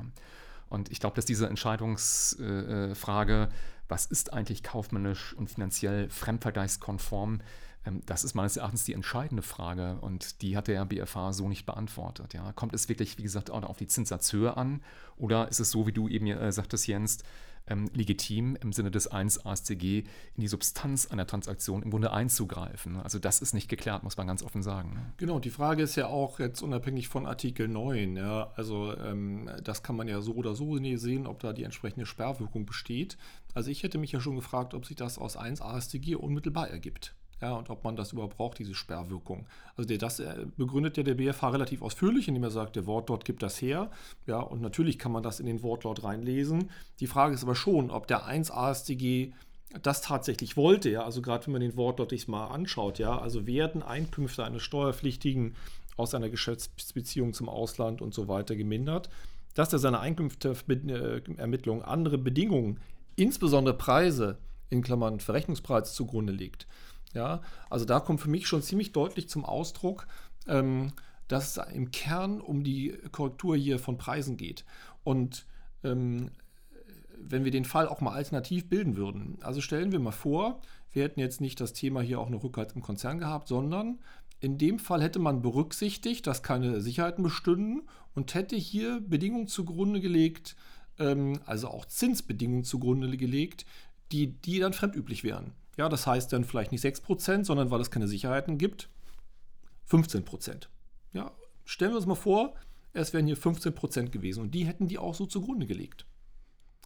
Und 0.71 0.91
ich 0.91 0.99
glaube, 0.99 1.15
dass 1.15 1.25
diese 1.25 1.47
Entscheidungsfrage 1.47 3.49
was 3.91 4.05
ist 4.05 4.33
eigentlich 4.33 4.63
kaufmännisch 4.63 5.33
und 5.33 5.49
finanziell 5.49 6.09
fremdvergleichskonform, 6.09 7.41
ähm, 7.85 8.01
das 8.05 8.23
ist 8.23 8.33
meines 8.33 8.57
Erachtens 8.57 8.85
die 8.85 8.93
entscheidende 8.93 9.43
Frage 9.43 9.97
und 9.99 10.41
die 10.41 10.55
hat 10.55 10.67
der 10.67 10.85
BFH 10.85 11.33
so 11.33 11.49
nicht 11.49 11.65
beantwortet. 11.65 12.33
Ja. 12.33 12.53
Kommt 12.53 12.73
es 12.73 12.89
wirklich, 12.89 13.17
wie 13.17 13.23
gesagt, 13.23 13.51
auch 13.51 13.63
auf 13.63 13.77
die 13.77 13.87
Zinssatzhöhe 13.87 14.55
an 14.55 14.81
oder 15.17 15.49
ist 15.49 15.59
es 15.59 15.71
so, 15.71 15.85
wie 15.85 15.91
du 15.91 16.07
eben 16.07 16.27
äh, 16.27 16.51
sagtest, 16.51 16.87
Jens, 16.87 17.19
ähm, 17.67 17.89
legitim 17.93 18.55
im 18.61 18.73
Sinne 18.73 18.91
des 18.91 19.07
1 19.07 19.45
ASCG 19.45 20.03
in 20.35 20.41
die 20.41 20.47
Substanz 20.47 21.07
einer 21.07 21.27
Transaktion 21.27 21.83
im 21.83 21.91
Grunde 21.91 22.11
einzugreifen? 22.11 22.97
Also 22.97 23.19
das 23.19 23.41
ist 23.41 23.53
nicht 23.53 23.69
geklärt, 23.69 24.03
muss 24.03 24.17
man 24.17 24.27
ganz 24.27 24.43
offen 24.43 24.63
sagen. 24.63 24.93
Ne? 24.93 25.13
Genau, 25.17 25.39
die 25.39 25.49
Frage 25.49 25.83
ist 25.83 25.95
ja 25.95 26.07
auch 26.07 26.39
jetzt 26.39 26.61
unabhängig 26.61 27.07
von 27.07 27.25
Artikel 27.25 27.67
9. 27.67 28.15
Ja, 28.17 28.51
also 28.55 28.95
ähm, 28.97 29.49
das 29.63 29.83
kann 29.83 29.95
man 29.95 30.07
ja 30.07 30.21
so 30.21 30.33
oder 30.33 30.55
so 30.55 30.77
sehen, 30.95 31.27
ob 31.27 31.39
da 31.39 31.53
die 31.53 31.63
entsprechende 31.63 32.05
Sperrwirkung 32.05 32.65
besteht. 32.65 33.17
Also 33.53 33.69
ich 33.69 33.83
hätte 33.83 33.97
mich 33.97 34.11
ja 34.11 34.19
schon 34.19 34.35
gefragt, 34.35 34.73
ob 34.73 34.85
sich 34.85 34.95
das 34.95 35.17
aus 35.17 35.37
1 35.37 35.61
AStG 35.61 36.15
unmittelbar 36.15 36.69
ergibt 36.69 37.15
ja, 37.41 37.53
und 37.53 37.69
ob 37.69 37.83
man 37.83 37.95
das 37.95 38.13
überhaupt 38.13 38.37
braucht, 38.37 38.59
diese 38.59 38.75
Sperrwirkung. 38.75 39.47
Also 39.75 39.87
der, 39.87 39.97
das 39.97 40.19
äh, 40.19 40.45
begründet 40.57 40.97
ja 40.97 41.03
der 41.03 41.15
BFH 41.15 41.49
relativ 41.49 41.81
ausführlich, 41.81 42.27
indem 42.27 42.43
er 42.43 42.51
sagt, 42.51 42.75
der 42.75 42.85
Wortlaut 42.85 43.25
gibt 43.25 43.41
das 43.41 43.61
her. 43.61 43.89
Ja, 44.27 44.39
und 44.39 44.61
natürlich 44.61 44.99
kann 44.99 45.11
man 45.11 45.23
das 45.23 45.39
in 45.39 45.47
den 45.47 45.63
Wortlaut 45.63 46.03
reinlesen. 46.03 46.69
Die 46.99 47.07
Frage 47.07 47.33
ist 47.33 47.43
aber 47.43 47.55
schon, 47.55 47.89
ob 47.89 48.07
der 48.07 48.25
1 48.25 48.51
AStG 48.51 49.33
das 49.81 50.01
tatsächlich 50.01 50.57
wollte, 50.57 50.89
ja, 50.89 51.03
also 51.03 51.21
gerade 51.21 51.45
wenn 51.45 51.53
man 51.53 51.61
den 51.61 51.77
Wortlaut 51.77 52.09
sich 52.09 52.27
mal 52.27 52.47
anschaut, 52.47 52.99
ja, 52.99 53.17
also 53.17 53.47
werden 53.47 53.81
Einkünfte 53.81 54.43
eines 54.43 54.63
Steuerpflichtigen 54.63 55.55
aus 55.95 56.13
einer 56.13 56.29
Geschäftsbeziehung 56.29 57.33
zum 57.33 57.47
Ausland 57.47 58.01
und 58.01 58.13
so 58.13 58.27
weiter 58.27 58.55
gemindert, 58.55 59.09
dass 59.53 59.71
er 59.73 59.79
seine 59.79 59.99
Einkünfteermittlung 59.99 61.83
andere 61.83 62.17
Bedingungen, 62.17 62.79
insbesondere 63.15 63.77
Preise, 63.77 64.37
in 64.69 64.81
Klammern 64.81 65.19
Verrechnungspreis 65.19 65.93
zugrunde 65.93 66.33
legt. 66.33 66.67
Ja, 67.13 67.41
also 67.69 67.85
da 67.85 67.99
kommt 67.99 68.21
für 68.21 68.29
mich 68.29 68.47
schon 68.47 68.61
ziemlich 68.61 68.91
deutlich 68.93 69.27
zum 69.29 69.43
Ausdruck, 69.45 70.07
ähm, 70.47 70.93
dass 71.27 71.57
es 71.57 71.73
im 71.73 71.91
Kern 71.91 72.41
um 72.41 72.63
die 72.63 72.97
Korrektur 73.11 73.55
hier 73.55 73.79
von 73.79 73.97
Preisen 73.97 74.37
geht. 74.37 74.65
Und 75.03 75.45
ähm, 75.83 76.31
wenn 77.17 77.43
wir 77.43 77.51
den 77.51 77.65
Fall 77.65 77.87
auch 77.87 78.01
mal 78.01 78.13
alternativ 78.13 78.69
bilden 78.69 78.95
würden, 78.95 79.37
also 79.41 79.61
stellen 79.61 79.91
wir 79.91 79.99
mal 79.99 80.11
vor, 80.11 80.61
wir 80.91 81.03
hätten 81.03 81.19
jetzt 81.19 81.41
nicht 81.41 81.59
das 81.61 81.73
Thema 81.73 82.01
hier 82.01 82.19
auch 82.19 82.27
eine 82.27 82.41
Rückhalt 82.41 82.73
im 82.75 82.81
Konzern 82.81 83.19
gehabt, 83.19 83.47
sondern 83.47 83.99
in 84.39 84.57
dem 84.57 84.79
Fall 84.79 85.01
hätte 85.01 85.19
man 85.19 85.41
berücksichtigt, 85.41 86.25
dass 86.27 86.43
keine 86.43 86.81
Sicherheiten 86.81 87.23
bestünden 87.23 87.83
und 88.15 88.33
hätte 88.33 88.55
hier 88.55 88.99
Bedingungen 88.99 89.47
zugrunde 89.47 90.01
gelegt, 90.01 90.55
ähm, 90.99 91.39
also 91.45 91.67
auch 91.69 91.85
Zinsbedingungen 91.85 92.63
zugrunde 92.63 93.15
gelegt, 93.15 93.65
die, 94.11 94.27
die 94.27 94.59
dann 94.59 94.73
fremdüblich 94.73 95.23
wären. 95.23 95.53
Ja, 95.81 95.89
das 95.89 96.05
heißt 96.05 96.31
dann 96.31 96.43
vielleicht 96.43 96.71
nicht 96.71 96.85
6%, 96.85 97.43
sondern 97.43 97.71
weil 97.71 97.81
es 97.81 97.89
keine 97.89 98.07
Sicherheiten 98.07 98.59
gibt, 98.59 98.87
15%. 99.89 100.67
Ja, 101.11 101.31
stellen 101.65 101.93
wir 101.93 101.97
uns 101.97 102.05
mal 102.05 102.13
vor, 102.13 102.53
es 102.93 103.13
wären 103.13 103.25
hier 103.25 103.35
15% 103.35 104.09
gewesen 104.09 104.43
und 104.43 104.51
die 104.51 104.67
hätten 104.67 104.87
die 104.87 104.99
auch 104.99 105.15
so 105.15 105.25
zugrunde 105.25 105.65
gelegt. 105.65 106.05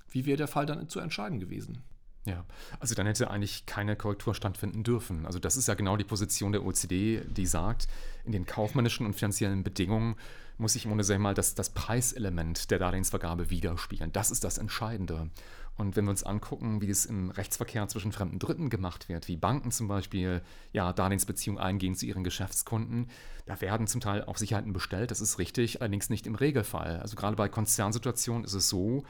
Wie 0.07 0.25
wäre 0.25 0.37
der 0.37 0.47
Fall 0.47 0.65
dann 0.65 0.87
zu 0.87 1.01
entscheiden 1.01 1.41
gewesen? 1.41 1.83
Ja, 2.23 2.45
also 2.79 2.95
dann 2.95 3.05
hätte 3.05 3.29
eigentlich 3.29 3.65
keine 3.65 3.97
Korrektur 3.97 4.33
stattfinden 4.33 4.83
dürfen. 4.83 5.25
Also 5.25 5.39
das 5.39 5.57
ist 5.57 5.67
ja 5.67 5.73
genau 5.73 5.97
die 5.97 6.05
Position 6.05 6.53
der 6.53 6.63
OECD, 6.63 7.19
die 7.25 7.45
sagt, 7.47 7.89
in 8.23 8.31
den 8.31 8.45
kaufmännischen 8.45 9.05
und 9.05 9.15
finanziellen 9.15 9.63
Bedingungen 9.63 10.15
muss 10.57 10.71
sich 10.71 10.85
im 10.85 10.91
Grunde 10.91 11.19
mal 11.19 11.33
das, 11.33 11.53
das 11.53 11.71
Preiselement 11.71 12.71
der 12.71 12.79
Darlehensvergabe 12.79 13.49
widerspiegeln. 13.49 14.13
Das 14.13 14.31
ist 14.31 14.45
das 14.45 14.57
Entscheidende. 14.57 15.29
Und 15.77 15.95
wenn 15.95 16.05
wir 16.05 16.11
uns 16.11 16.23
angucken, 16.23 16.81
wie 16.81 16.89
es 16.89 17.05
im 17.05 17.29
Rechtsverkehr 17.31 17.87
zwischen 17.87 18.11
fremden 18.11 18.39
Dritten 18.39 18.69
gemacht 18.69 19.09
wird, 19.09 19.27
wie 19.27 19.35
Banken 19.35 19.71
zum 19.71 19.87
Beispiel 19.87 20.41
ja, 20.71 20.93
Darlehensbeziehungen 20.93 21.61
eingehen 21.61 21.95
zu 21.95 22.05
ihren 22.05 22.23
Geschäftskunden, 22.23 23.09
da 23.45 23.59
werden 23.59 23.87
zum 23.87 24.01
Teil 24.01 24.23
auch 24.23 24.37
Sicherheiten 24.37 24.73
bestellt, 24.73 25.11
das 25.11 25.21
ist 25.21 25.37
richtig, 25.37 25.81
allerdings 25.81 26.09
nicht 26.09 26.27
im 26.27 26.35
Regelfall. 26.35 26.99
Also 27.01 27.15
gerade 27.15 27.35
bei 27.35 27.49
Konzernsituationen 27.49 28.45
ist 28.45 28.53
es 28.53 28.69
so, 28.69 29.03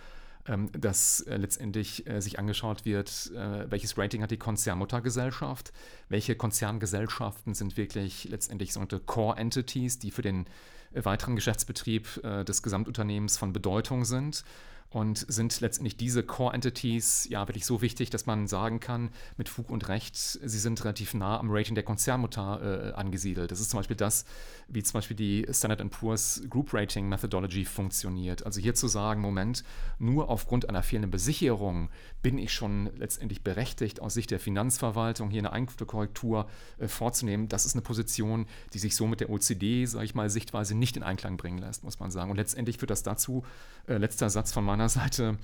ähm, 0.48 0.70
dass 0.74 1.22
äh, 1.22 1.38
letztendlich 1.38 2.08
äh, 2.08 2.22
sich 2.22 2.38
angeschaut 2.38 2.86
wird, 2.86 3.32
äh, 3.36 3.70
welches 3.72 3.98
Rating 3.98 4.22
hat 4.22 4.30
die 4.30 4.38
Konzernmuttergesellschaft, 4.38 5.74
welche 6.08 6.36
Konzerngesellschaften 6.36 7.56
sind 7.56 7.78
wirklich 7.78 8.26
letztendlich 8.26 8.72
sogenannte 8.72 9.00
Core 9.00 9.38
Entities, 9.38 9.98
die 9.98 10.12
für 10.12 10.22
den 10.22 10.46
weiteren 10.94 11.36
Geschäftsbetrieb 11.36 12.22
des 12.48 12.64
Gesamtunternehmens 12.64 13.38
von 13.38 13.52
Bedeutung 13.52 14.06
sind 14.06 14.46
und 14.90 15.26
sind 15.28 15.60
letztendlich 15.60 15.98
diese 15.98 16.24
Core-Entities 16.24 17.28
ja 17.30 17.48
wirklich 17.48 17.66
so 17.66 17.82
wichtig, 17.82 18.10
dass 18.10 18.26
man 18.26 18.48
sagen 18.48 18.80
kann, 18.80 19.10
mit 19.36 19.50
Fug 19.50 19.70
und 19.70 19.90
Recht, 19.90 20.16
sie 20.16 20.60
sind 20.60 20.82
relativ 20.84 21.14
nah 21.14 21.38
am 21.40 21.52
Rating 21.52 21.76
der 21.76 21.84
Konzernmutter 21.84 22.92
äh, 22.92 22.94
angesiedelt. 22.94 23.52
Das 23.52 23.60
ist 23.60 23.72
zum 23.72 23.80
Beispiel 23.80 23.98
das, 23.98 24.26
wie 24.68 24.84
zum 24.84 24.94
Beispiel 24.94 25.18
die 25.18 25.46
Standard 25.52 25.90
Poor's 25.92 26.44
Group 26.50 26.74
Rating 26.74 27.10
Methodology 27.10 27.66
funktioniert. 27.66 28.46
Also 28.46 28.62
hier 28.62 28.74
zu 28.74 28.88
sagen, 28.88 29.22
Moment, 29.22 29.64
nur 30.00 30.30
aufgrund 30.30 30.70
einer 30.70 30.82
fehlenden 30.82 31.12
Besicherung 31.12 31.90
bin 32.22 32.38
ich 32.38 32.54
schon 32.54 32.90
letztendlich 32.98 33.44
berechtigt, 33.44 34.02
aus 34.02 34.14
Sicht 34.14 34.32
der 34.32 34.40
Finanzverwaltung 34.40 35.30
hier 35.30 35.42
eine 35.42 35.52
Einkünftekorrektur 35.52 36.48
äh, 36.78 36.88
vorzunehmen. 36.88 37.50
Das 37.50 37.66
ist 37.66 37.76
eine 37.76 37.82
Position, 37.82 38.46
die 38.74 38.80
sich 38.80 38.96
so 38.96 39.08
mit 39.08 39.20
der 39.20 39.30
OCD, 39.30 39.86
sage 39.86 40.06
ich 40.06 40.16
mal, 40.16 40.30
Sichtweise 40.30 40.76
nicht 40.76 40.98
in 40.98 41.04
Einklang 41.04 41.38
bringen 41.38 41.58
lässt, 41.58 41.84
muss 41.84 42.00
man 42.00 42.12
sagen. 42.12 42.32
Und 42.32 42.38
letztendlich 42.38 42.78
führt 42.78 42.92
das 42.92 43.04
dazu, 43.04 43.44
äh, 43.88 43.98
letzter 43.98 44.30
Satz 44.30 44.52
von 44.54 44.64
meiner 44.78 44.90
Seite, 44.90 45.38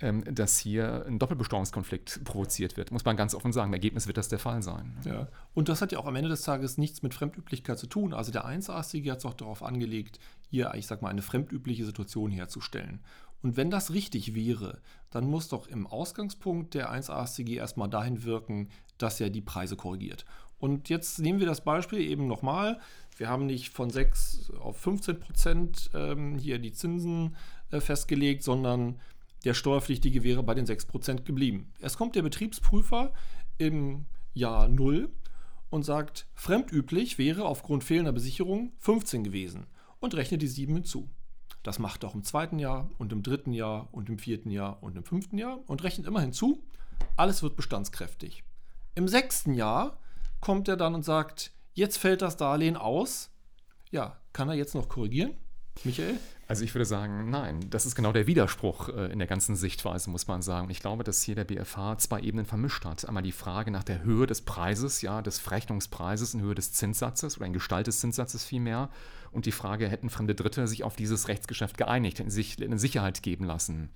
ähm, 0.00 0.24
dass 0.24 0.58
hier 0.58 1.04
ein 1.06 1.18
Doppelbesteuerungskonflikt 1.18 2.24
provoziert 2.24 2.76
wird. 2.76 2.90
Muss 2.90 3.04
man 3.04 3.16
ganz 3.16 3.34
offen 3.34 3.52
sagen. 3.52 3.70
Im 3.70 3.74
Ergebnis 3.74 4.06
wird 4.06 4.16
das 4.16 4.28
der 4.28 4.40
Fall 4.40 4.62
sein. 4.62 4.96
Ja. 5.04 5.28
Und 5.54 5.68
das 5.68 5.80
hat 5.80 5.92
ja 5.92 5.98
auch 5.98 6.06
am 6.06 6.16
Ende 6.16 6.28
des 6.28 6.42
Tages 6.42 6.76
nichts 6.78 7.02
mit 7.02 7.14
Fremdüblichkeit 7.14 7.78
zu 7.78 7.86
tun. 7.86 8.12
Also 8.12 8.32
der 8.32 8.44
1AStG 8.44 9.10
hat 9.10 9.18
es 9.18 9.24
auch 9.24 9.34
darauf 9.34 9.62
angelegt, 9.62 10.18
hier, 10.50 10.72
ich 10.74 10.86
sag 10.86 11.02
mal, 11.02 11.10
eine 11.10 11.22
fremdübliche 11.22 11.84
Situation 11.84 12.30
herzustellen. 12.30 13.00
Und 13.42 13.56
wenn 13.56 13.70
das 13.70 13.92
richtig 13.92 14.34
wäre, 14.34 14.80
dann 15.10 15.26
muss 15.28 15.48
doch 15.48 15.66
im 15.66 15.86
Ausgangspunkt 15.86 16.74
der 16.74 16.92
1AStG 16.92 17.56
erstmal 17.56 17.88
dahin 17.88 18.24
wirken, 18.24 18.68
dass 18.98 19.20
er 19.20 19.30
die 19.30 19.40
Preise 19.40 19.76
korrigiert. 19.76 20.24
Und 20.58 20.88
jetzt 20.88 21.18
nehmen 21.18 21.40
wir 21.40 21.46
das 21.46 21.64
Beispiel 21.64 22.00
eben 22.00 22.28
nochmal. 22.28 22.78
Wir 23.16 23.28
haben 23.28 23.46
nicht 23.46 23.70
von 23.70 23.90
6 23.90 24.52
auf 24.58 24.78
15 24.78 25.20
Prozent 25.20 25.90
ähm, 25.94 26.38
hier 26.38 26.58
die 26.58 26.72
Zinsen 26.72 27.36
äh, 27.70 27.80
festgelegt, 27.80 28.42
sondern 28.42 29.00
der 29.44 29.54
Steuerpflichtige 29.54 30.22
wäre 30.22 30.42
bei 30.42 30.54
den 30.54 30.66
6 30.66 30.86
Prozent 30.86 31.24
geblieben. 31.24 31.72
Es 31.80 31.96
kommt 31.96 32.14
der 32.14 32.22
Betriebsprüfer 32.22 33.12
im 33.58 34.06
Jahr 34.34 34.68
0 34.68 35.10
und 35.70 35.84
sagt, 35.84 36.26
fremdüblich 36.34 37.18
wäre 37.18 37.44
aufgrund 37.44 37.84
fehlender 37.84 38.12
Besicherung 38.12 38.72
15 38.78 39.24
gewesen 39.24 39.66
und 40.00 40.14
rechnet 40.14 40.42
die 40.42 40.48
7 40.48 40.74
hinzu. 40.74 41.08
Das 41.62 41.78
macht 41.78 42.02
er 42.02 42.10
auch 42.10 42.14
im 42.14 42.24
zweiten 42.24 42.58
Jahr 42.58 42.90
und 42.98 43.12
im 43.12 43.22
dritten 43.22 43.52
Jahr 43.52 43.88
und 43.92 44.08
im 44.08 44.18
vierten 44.18 44.50
Jahr 44.50 44.82
und 44.82 44.96
im 44.96 45.04
fünften 45.04 45.38
Jahr 45.38 45.60
und 45.66 45.82
rechnet 45.82 46.06
immer 46.06 46.20
hinzu. 46.20 46.62
Alles 47.16 47.42
wird 47.42 47.56
bestandskräftig. 47.56 48.42
Im 48.94 49.08
sechsten 49.08 49.54
Jahr 49.54 49.98
kommt 50.40 50.68
er 50.68 50.76
dann 50.76 50.94
und 50.94 51.04
sagt, 51.04 51.52
jetzt 51.74 51.98
fällt 51.98 52.22
das 52.22 52.36
Darlehen 52.36 52.76
aus. 52.76 53.30
Ja, 53.90 54.18
kann 54.32 54.48
er 54.48 54.54
jetzt 54.54 54.74
noch 54.74 54.88
korrigieren? 54.88 55.34
Michael? 55.84 56.18
Also 56.48 56.64
ich 56.64 56.74
würde 56.74 56.84
sagen, 56.84 57.30
nein. 57.30 57.60
Das 57.70 57.86
ist 57.86 57.94
genau 57.94 58.12
der 58.12 58.26
Widerspruch 58.26 58.90
äh, 58.90 59.12
in 59.12 59.18
der 59.18 59.28
ganzen 59.28 59.56
Sichtweise, 59.56 60.10
muss 60.10 60.26
man 60.26 60.42
sagen. 60.42 60.68
Ich 60.70 60.80
glaube, 60.80 61.02
dass 61.02 61.22
hier 61.22 61.34
der 61.34 61.44
BFH 61.44 61.96
zwei 61.98 62.20
Ebenen 62.20 62.44
vermischt 62.44 62.84
hat. 62.84 63.06
Einmal 63.06 63.22
die 63.22 63.32
Frage 63.32 63.70
nach 63.70 63.84
der 63.84 64.02
Höhe 64.02 64.26
des 64.26 64.42
Preises, 64.42 65.00
ja, 65.00 65.22
des 65.22 65.38
Verrechnungspreises 65.38 66.34
in 66.34 66.42
Höhe 66.42 66.54
des 66.54 66.72
Zinssatzes 66.72 67.38
oder 67.38 67.46
in 67.46 67.54
Gestalt 67.54 67.86
des 67.86 68.00
Zinssatzes 68.00 68.44
vielmehr. 68.44 68.90
Und 69.30 69.46
die 69.46 69.52
Frage, 69.52 69.88
hätten 69.88 70.10
fremde 70.10 70.34
Dritte 70.34 70.66
sich 70.66 70.84
auf 70.84 70.94
dieses 70.94 71.28
Rechtsgeschäft 71.28 71.78
geeinigt, 71.78 72.18
hätten 72.18 72.30
sich 72.30 72.62
eine 72.62 72.78
Sicherheit 72.78 73.22
geben 73.22 73.44
lassen. 73.46 73.88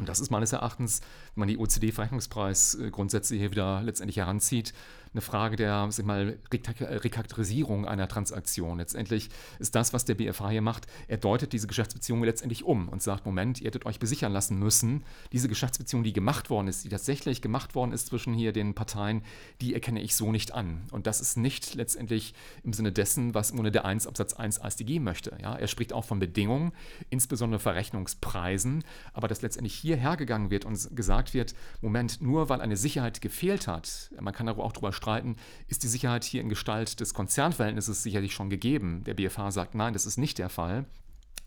Und 0.00 0.08
das 0.08 0.18
ist 0.18 0.30
meines 0.30 0.52
Erachtens, 0.52 1.02
wenn 1.34 1.40
man 1.42 1.48
die 1.48 1.58
OCD-Verrechnungspreisgrundsätze 1.58 3.36
hier 3.36 3.50
wieder 3.50 3.82
letztendlich 3.82 4.16
heranzieht, 4.16 4.72
eine 5.12 5.20
Frage 5.20 5.56
der 5.56 5.88
sag 5.90 6.06
mal, 6.06 6.38
Rekarakterisierung 6.52 7.84
einer 7.84 8.06
Transaktion. 8.06 8.78
Letztendlich 8.78 9.28
ist 9.58 9.74
das, 9.74 9.92
was 9.92 10.04
der 10.04 10.14
BFH 10.14 10.50
hier 10.50 10.62
macht, 10.62 10.86
er 11.08 11.16
deutet 11.16 11.52
diese 11.52 11.66
Geschäftsbeziehung 11.66 12.22
letztendlich 12.22 12.64
um 12.64 12.88
und 12.88 13.02
sagt, 13.02 13.26
Moment, 13.26 13.60
ihr 13.60 13.66
hättet 13.66 13.86
euch 13.86 13.98
besichern 13.98 14.32
lassen 14.32 14.58
müssen, 14.58 15.04
diese 15.32 15.48
Geschäftsbeziehung, 15.48 16.04
die 16.04 16.12
gemacht 16.12 16.48
worden 16.48 16.68
ist, 16.68 16.84
die 16.84 16.88
tatsächlich 16.88 17.42
gemacht 17.42 17.74
worden 17.74 17.92
ist 17.92 18.06
zwischen 18.06 18.34
hier 18.34 18.52
den 18.52 18.74
Parteien, 18.74 19.22
die 19.60 19.74
erkenne 19.74 20.00
ich 20.00 20.14
so 20.14 20.30
nicht 20.30 20.52
an. 20.52 20.82
Und 20.92 21.06
das 21.06 21.20
ist 21.20 21.36
nicht 21.36 21.74
letztendlich 21.74 22.34
im 22.62 22.72
Sinne 22.72 22.92
dessen, 22.92 23.34
was 23.34 23.50
im 23.50 23.56
Grunde 23.56 23.72
der 23.72 23.84
1 23.84 24.06
Absatz 24.06 24.34
1 24.34 24.60
AStG 24.60 25.00
möchte. 25.00 25.36
Ja, 25.42 25.56
er 25.56 25.66
spricht 25.66 25.92
auch 25.92 26.04
von 26.04 26.20
Bedingungen, 26.20 26.72
insbesondere 27.10 27.58
Verrechnungspreisen, 27.58 28.84
aber 29.12 29.26
dass 29.26 29.42
letztendlich 29.42 29.74
hier 29.74 29.89
hergegangen 29.96 30.50
wird 30.50 30.64
und 30.64 30.96
gesagt 30.96 31.34
wird, 31.34 31.54
Moment, 31.80 32.20
nur 32.20 32.48
weil 32.48 32.60
eine 32.60 32.76
Sicherheit 32.76 33.20
gefehlt 33.20 33.66
hat, 33.66 34.10
man 34.20 34.34
kann 34.34 34.46
darüber 34.46 34.64
auch 34.64 34.72
drüber 34.72 34.92
streiten, 34.92 35.36
ist 35.68 35.82
die 35.82 35.88
Sicherheit 35.88 36.24
hier 36.24 36.40
in 36.40 36.48
Gestalt 36.48 37.00
des 37.00 37.14
Konzernverhältnisses 37.14 38.02
sicherlich 38.02 38.34
schon 38.34 38.50
gegeben. 38.50 39.04
Der 39.04 39.14
BFH 39.14 39.50
sagt, 39.50 39.74
nein, 39.74 39.92
das 39.92 40.06
ist 40.06 40.16
nicht 40.18 40.38
der 40.38 40.48
Fall. 40.48 40.86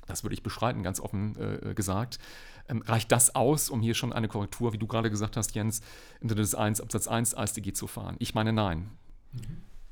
das 0.06 0.24
würde 0.24 0.34
ich 0.34 0.44
bestreiten, 0.44 0.84
ganz 0.84 1.00
offen 1.00 1.36
äh, 1.38 1.74
gesagt. 1.74 2.20
Ähm, 2.68 2.82
reicht 2.82 3.12
das 3.12 3.36
aus, 3.36 3.70
um 3.70 3.82
hier 3.82 3.94
schon 3.94 4.14
eine 4.14 4.28
Korrektur, 4.28 4.74
wie 4.74 4.78
du 4.78 4.88
gerade 4.88 5.10
gesagt 5.10 5.38
hast, 5.38 5.56
Jens, 5.56 5.82
im 6.22 6.30
Sinne 6.30 6.42
des 6.42 6.56
1 6.56 6.82
Absatz 6.82 7.08
1 7.08 7.36
AStG 7.36 7.74
zu 7.74 7.88
fahren? 7.88 8.16
Ich 8.20 8.36
meine 8.36 8.54
nein. 8.54 8.90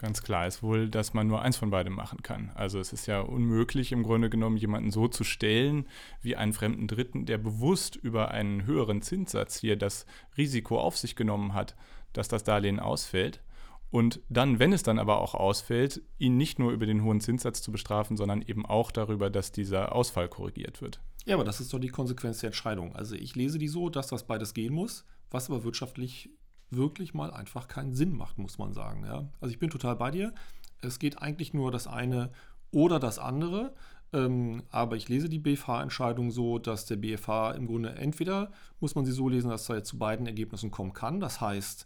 Ganz 0.01 0.23
klar 0.23 0.47
ist 0.47 0.63
wohl, 0.63 0.89
dass 0.89 1.13
man 1.13 1.27
nur 1.27 1.43
eins 1.43 1.57
von 1.57 1.69
beidem 1.69 1.93
machen 1.93 2.23
kann. 2.23 2.49
Also 2.55 2.79
es 2.79 2.91
ist 2.91 3.05
ja 3.05 3.21
unmöglich 3.21 3.91
im 3.91 4.01
Grunde 4.01 4.31
genommen, 4.31 4.57
jemanden 4.57 4.89
so 4.89 5.07
zu 5.07 5.23
stellen 5.23 5.85
wie 6.23 6.35
einen 6.35 6.53
fremden 6.53 6.87
Dritten, 6.87 7.27
der 7.27 7.37
bewusst 7.37 7.97
über 7.97 8.31
einen 8.31 8.65
höheren 8.65 9.03
Zinssatz 9.03 9.59
hier 9.59 9.75
das 9.75 10.07
Risiko 10.37 10.79
auf 10.79 10.97
sich 10.97 11.15
genommen 11.15 11.53
hat, 11.53 11.75
dass 12.13 12.27
das 12.27 12.43
Darlehen 12.43 12.79
ausfällt. 12.79 13.43
Und 13.91 14.21
dann, 14.27 14.57
wenn 14.57 14.73
es 14.73 14.81
dann 14.81 14.97
aber 14.97 15.21
auch 15.21 15.35
ausfällt, 15.35 16.01
ihn 16.17 16.35
nicht 16.35 16.57
nur 16.57 16.71
über 16.71 16.87
den 16.87 17.03
hohen 17.03 17.21
Zinssatz 17.21 17.61
zu 17.61 17.71
bestrafen, 17.71 18.17
sondern 18.17 18.41
eben 18.41 18.65
auch 18.65 18.89
darüber, 18.89 19.29
dass 19.29 19.51
dieser 19.51 19.93
Ausfall 19.93 20.29
korrigiert 20.29 20.81
wird. 20.81 20.99
Ja, 21.25 21.35
aber 21.35 21.43
das 21.43 21.61
ist 21.61 21.71
doch 21.73 21.79
die 21.79 21.89
Konsequenz 21.89 22.39
der 22.39 22.47
Entscheidung. 22.47 22.95
Also 22.95 23.13
ich 23.13 23.35
lese 23.35 23.59
die 23.59 23.67
so, 23.67 23.89
dass 23.89 24.07
das 24.07 24.25
beides 24.25 24.55
gehen 24.55 24.73
muss, 24.73 25.05
was 25.29 25.47
aber 25.47 25.63
wirtschaftlich 25.63 26.31
wirklich 26.71 27.13
mal 27.13 27.31
einfach 27.31 27.67
keinen 27.67 27.93
Sinn 27.93 28.15
macht, 28.15 28.37
muss 28.37 28.57
man 28.57 28.73
sagen. 28.73 29.05
Ja? 29.05 29.29
Also 29.39 29.53
ich 29.53 29.59
bin 29.59 29.69
total 29.69 29.95
bei 29.95 30.11
dir. 30.11 30.33
Es 30.81 30.99
geht 30.99 31.21
eigentlich 31.21 31.53
nur 31.53 31.71
das 31.71 31.87
eine 31.87 32.31
oder 32.71 32.99
das 32.99 33.19
andere. 33.19 33.73
Ähm, 34.13 34.63
aber 34.69 34.97
ich 34.97 35.07
lese 35.07 35.29
die 35.29 35.39
BFH-Entscheidung 35.39 36.31
so, 36.31 36.59
dass 36.59 36.85
der 36.85 36.97
BFH 36.97 37.51
im 37.51 37.67
Grunde 37.67 37.95
entweder 37.95 38.51
muss 38.79 38.95
man 38.95 39.05
sie 39.05 39.11
so 39.11 39.29
lesen, 39.29 39.49
dass 39.49 39.69
er 39.69 39.83
zu 39.83 39.97
beiden 39.97 40.25
Ergebnissen 40.25 40.71
kommen 40.71 40.93
kann. 40.93 41.19
Das 41.19 41.39
heißt, 41.39 41.85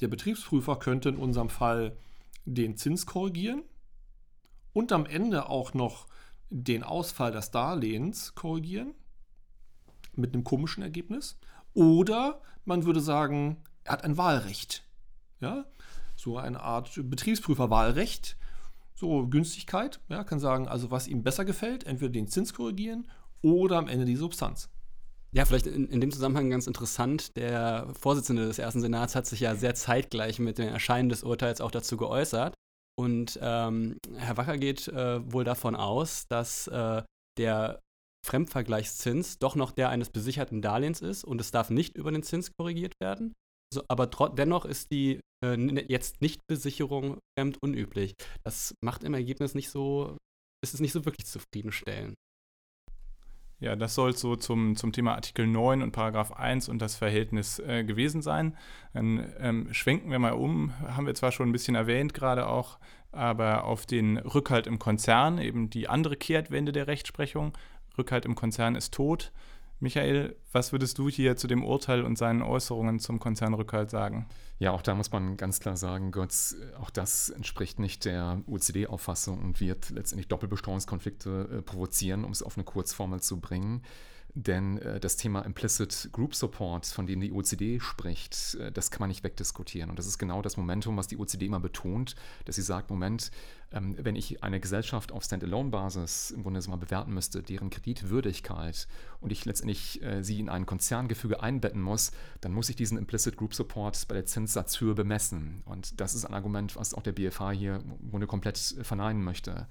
der 0.00 0.08
Betriebsprüfer 0.08 0.76
könnte 0.76 1.10
in 1.10 1.16
unserem 1.16 1.50
Fall 1.50 1.96
den 2.46 2.76
Zins 2.76 3.04
korrigieren 3.04 3.62
und 4.72 4.92
am 4.92 5.04
Ende 5.04 5.48
auch 5.48 5.74
noch 5.74 6.06
den 6.48 6.82
Ausfall 6.82 7.32
des 7.32 7.50
Darlehens 7.50 8.34
korrigieren 8.34 8.94
mit 10.16 10.34
einem 10.34 10.44
komischen 10.44 10.82
Ergebnis. 10.82 11.38
Oder 11.74 12.40
man 12.64 12.84
würde 12.84 13.00
sagen, 13.00 13.58
er 13.84 13.92
hat 13.92 14.04
ein 14.04 14.16
Wahlrecht. 14.16 14.84
Ja, 15.40 15.64
so 16.16 16.36
eine 16.38 16.60
Art 16.60 16.92
Betriebsprüferwahlrecht. 17.02 18.36
So 18.94 19.26
Günstigkeit. 19.26 20.00
Ja, 20.08 20.24
kann 20.24 20.40
sagen, 20.40 20.68
also 20.68 20.90
was 20.90 21.08
ihm 21.08 21.22
besser 21.22 21.44
gefällt, 21.44 21.84
entweder 21.84 22.12
den 22.12 22.28
Zins 22.28 22.52
korrigieren 22.52 23.08
oder 23.40 23.78
am 23.78 23.88
Ende 23.88 24.04
die 24.04 24.16
Substanz. 24.16 24.68
Ja, 25.32 25.44
vielleicht 25.44 25.66
in, 25.66 25.86
in, 25.88 26.00
dem 26.00 26.10
Zusammenhang 26.10 26.50
ganz 26.50 26.66
interessant, 26.66 27.36
der 27.36 27.88
Vorsitzende 27.98 28.46
des 28.46 28.58
ersten 28.58 28.80
Senats 28.80 29.14
hat 29.14 29.26
sich 29.26 29.40
ja 29.40 29.54
sehr 29.54 29.74
zeitgleich 29.74 30.40
mit 30.40 30.58
dem 30.58 30.68
Erscheinen 30.68 31.08
des 31.08 31.22
Urteils 31.22 31.60
auch 31.60 31.70
dazu 31.70 31.96
geäußert. 31.96 32.52
Und 32.98 33.38
ähm, 33.40 33.96
Herr 34.16 34.36
Wacker 34.36 34.58
geht 34.58 34.88
äh, 34.88 35.32
wohl 35.32 35.44
davon 35.44 35.76
aus, 35.76 36.26
dass 36.28 36.66
äh, 36.66 37.02
der 37.38 37.80
Fremdvergleichszins 38.26 39.38
doch 39.38 39.54
noch 39.54 39.70
der 39.70 39.88
eines 39.88 40.10
besicherten 40.10 40.60
Darlehens 40.60 41.00
ist 41.00 41.24
und 41.24 41.40
es 41.40 41.52
darf 41.52 41.70
nicht 41.70 41.96
über 41.96 42.10
den 42.10 42.22
Zins 42.22 42.52
korrigiert 42.58 42.94
werden. 43.00 43.32
So, 43.72 43.82
aber 43.88 44.06
dennoch 44.06 44.64
ist 44.64 44.90
die 44.90 45.20
äh, 45.44 45.84
jetzt 45.88 46.20
Nichtbesicherung 46.20 47.18
fremd 47.38 47.58
unüblich. 47.62 48.14
Das 48.42 48.74
macht 48.80 49.04
im 49.04 49.14
Ergebnis 49.14 49.54
nicht 49.54 49.70
so, 49.70 50.16
ist 50.62 50.74
es 50.74 50.80
nicht 50.80 50.92
so 50.92 51.04
wirklich 51.04 51.26
zufriedenstellend. 51.26 52.14
Ja, 53.60 53.76
das 53.76 53.94
soll 53.94 54.16
so 54.16 54.36
zum, 54.36 54.74
zum 54.74 54.90
Thema 54.92 55.14
Artikel 55.14 55.46
9 55.46 55.82
und 55.82 55.92
Paragraph 55.92 56.32
1 56.32 56.70
und 56.70 56.80
das 56.80 56.96
Verhältnis 56.96 57.58
äh, 57.58 57.84
gewesen 57.84 58.22
sein. 58.22 58.56
Dann 58.94 59.34
ähm, 59.38 59.72
schwenken 59.74 60.10
wir 60.10 60.18
mal 60.18 60.32
um, 60.32 60.72
haben 60.80 61.06
wir 61.06 61.14
zwar 61.14 61.30
schon 61.30 61.50
ein 61.50 61.52
bisschen 61.52 61.74
erwähnt, 61.74 62.14
gerade 62.14 62.46
auch, 62.46 62.78
aber 63.12 63.64
auf 63.64 63.84
den 63.84 64.16
Rückhalt 64.16 64.66
im 64.66 64.78
Konzern, 64.78 65.38
eben 65.38 65.68
die 65.68 65.88
andere 65.88 66.16
Kehrtwende 66.16 66.72
der 66.72 66.86
Rechtsprechung. 66.86 67.52
Rückhalt 67.98 68.24
im 68.24 68.34
Konzern 68.34 68.76
ist 68.76 68.94
tot. 68.94 69.30
Michael, 69.80 70.36
was 70.52 70.72
würdest 70.72 70.98
du 70.98 71.08
hier 71.08 71.36
zu 71.36 71.46
dem 71.46 71.64
Urteil 71.64 72.02
und 72.02 72.18
seinen 72.18 72.42
Äußerungen 72.42 73.00
zum 73.00 73.18
Konzernrückhalt 73.18 73.90
sagen? 73.90 74.26
Ja, 74.58 74.72
auch 74.72 74.82
da 74.82 74.94
muss 74.94 75.10
man 75.10 75.38
ganz 75.38 75.58
klar 75.58 75.78
sagen, 75.78 76.10
Götz, 76.10 76.54
auch 76.78 76.90
das 76.90 77.30
entspricht 77.30 77.78
nicht 77.78 78.04
der 78.04 78.42
OECD-Auffassung 78.46 79.40
und 79.40 79.58
wird 79.58 79.88
letztendlich 79.88 80.28
Doppelbesteuerungskonflikte 80.28 81.48
äh, 81.50 81.62
provozieren, 81.62 82.24
um 82.24 82.30
es 82.30 82.42
auf 82.42 82.58
eine 82.58 82.64
Kurzformel 82.64 83.20
zu 83.20 83.40
bringen. 83.40 83.82
Denn 84.34 84.78
äh, 84.78 85.00
das 85.00 85.16
Thema 85.16 85.40
Implicit 85.40 86.10
Group 86.12 86.34
Support, 86.34 86.86
von 86.86 87.06
dem 87.06 87.20
die 87.20 87.32
OECD 87.32 87.80
spricht, 87.80 88.54
äh, 88.54 88.70
das 88.70 88.90
kann 88.90 89.00
man 89.00 89.08
nicht 89.08 89.24
wegdiskutieren. 89.24 89.90
Und 89.90 89.98
das 89.98 90.06
ist 90.06 90.18
genau 90.18 90.40
das 90.42 90.56
Momentum, 90.56 90.96
was 90.96 91.08
die 91.08 91.18
OECD 91.18 91.46
immer 91.46 91.60
betont, 91.60 92.14
dass 92.44 92.56
sie 92.56 92.62
sagt, 92.62 92.90
Moment, 92.90 93.30
ähm, 93.72 93.96
wenn 93.98 94.16
ich 94.16 94.42
eine 94.42 94.60
Gesellschaft 94.60 95.10
auf 95.12 95.24
Standalone-Basis 95.24 96.30
im 96.30 96.42
Grunde 96.42 96.60
mal 96.68 96.76
bewerten 96.76 97.12
müsste, 97.12 97.42
deren 97.42 97.70
Kreditwürdigkeit 97.70 98.86
und 99.20 99.32
ich 99.32 99.44
letztendlich 99.44 100.02
äh, 100.02 100.22
sie 100.22 100.38
in 100.38 100.48
ein 100.48 100.66
Konzerngefüge 100.66 101.42
einbetten 101.42 101.82
muss, 101.82 102.12
dann 102.40 102.52
muss 102.52 102.68
ich 102.68 102.76
diesen 102.76 102.98
Implicit 102.98 103.36
Group 103.36 103.54
Support 103.54 104.06
bei 104.08 104.14
der 104.14 104.26
Zinssatzhöhe 104.26 104.94
bemessen. 104.94 105.62
Und 105.64 106.00
das 106.00 106.14
ist 106.14 106.24
ein 106.24 106.34
Argument, 106.34 106.76
was 106.76 106.94
auch 106.94 107.02
der 107.02 107.12
BFH 107.12 107.50
hier 107.52 107.76
im 107.76 108.10
Grunde 108.10 108.26
komplett 108.26 108.58
verneinen 108.82 109.24
möchte. 109.24 109.66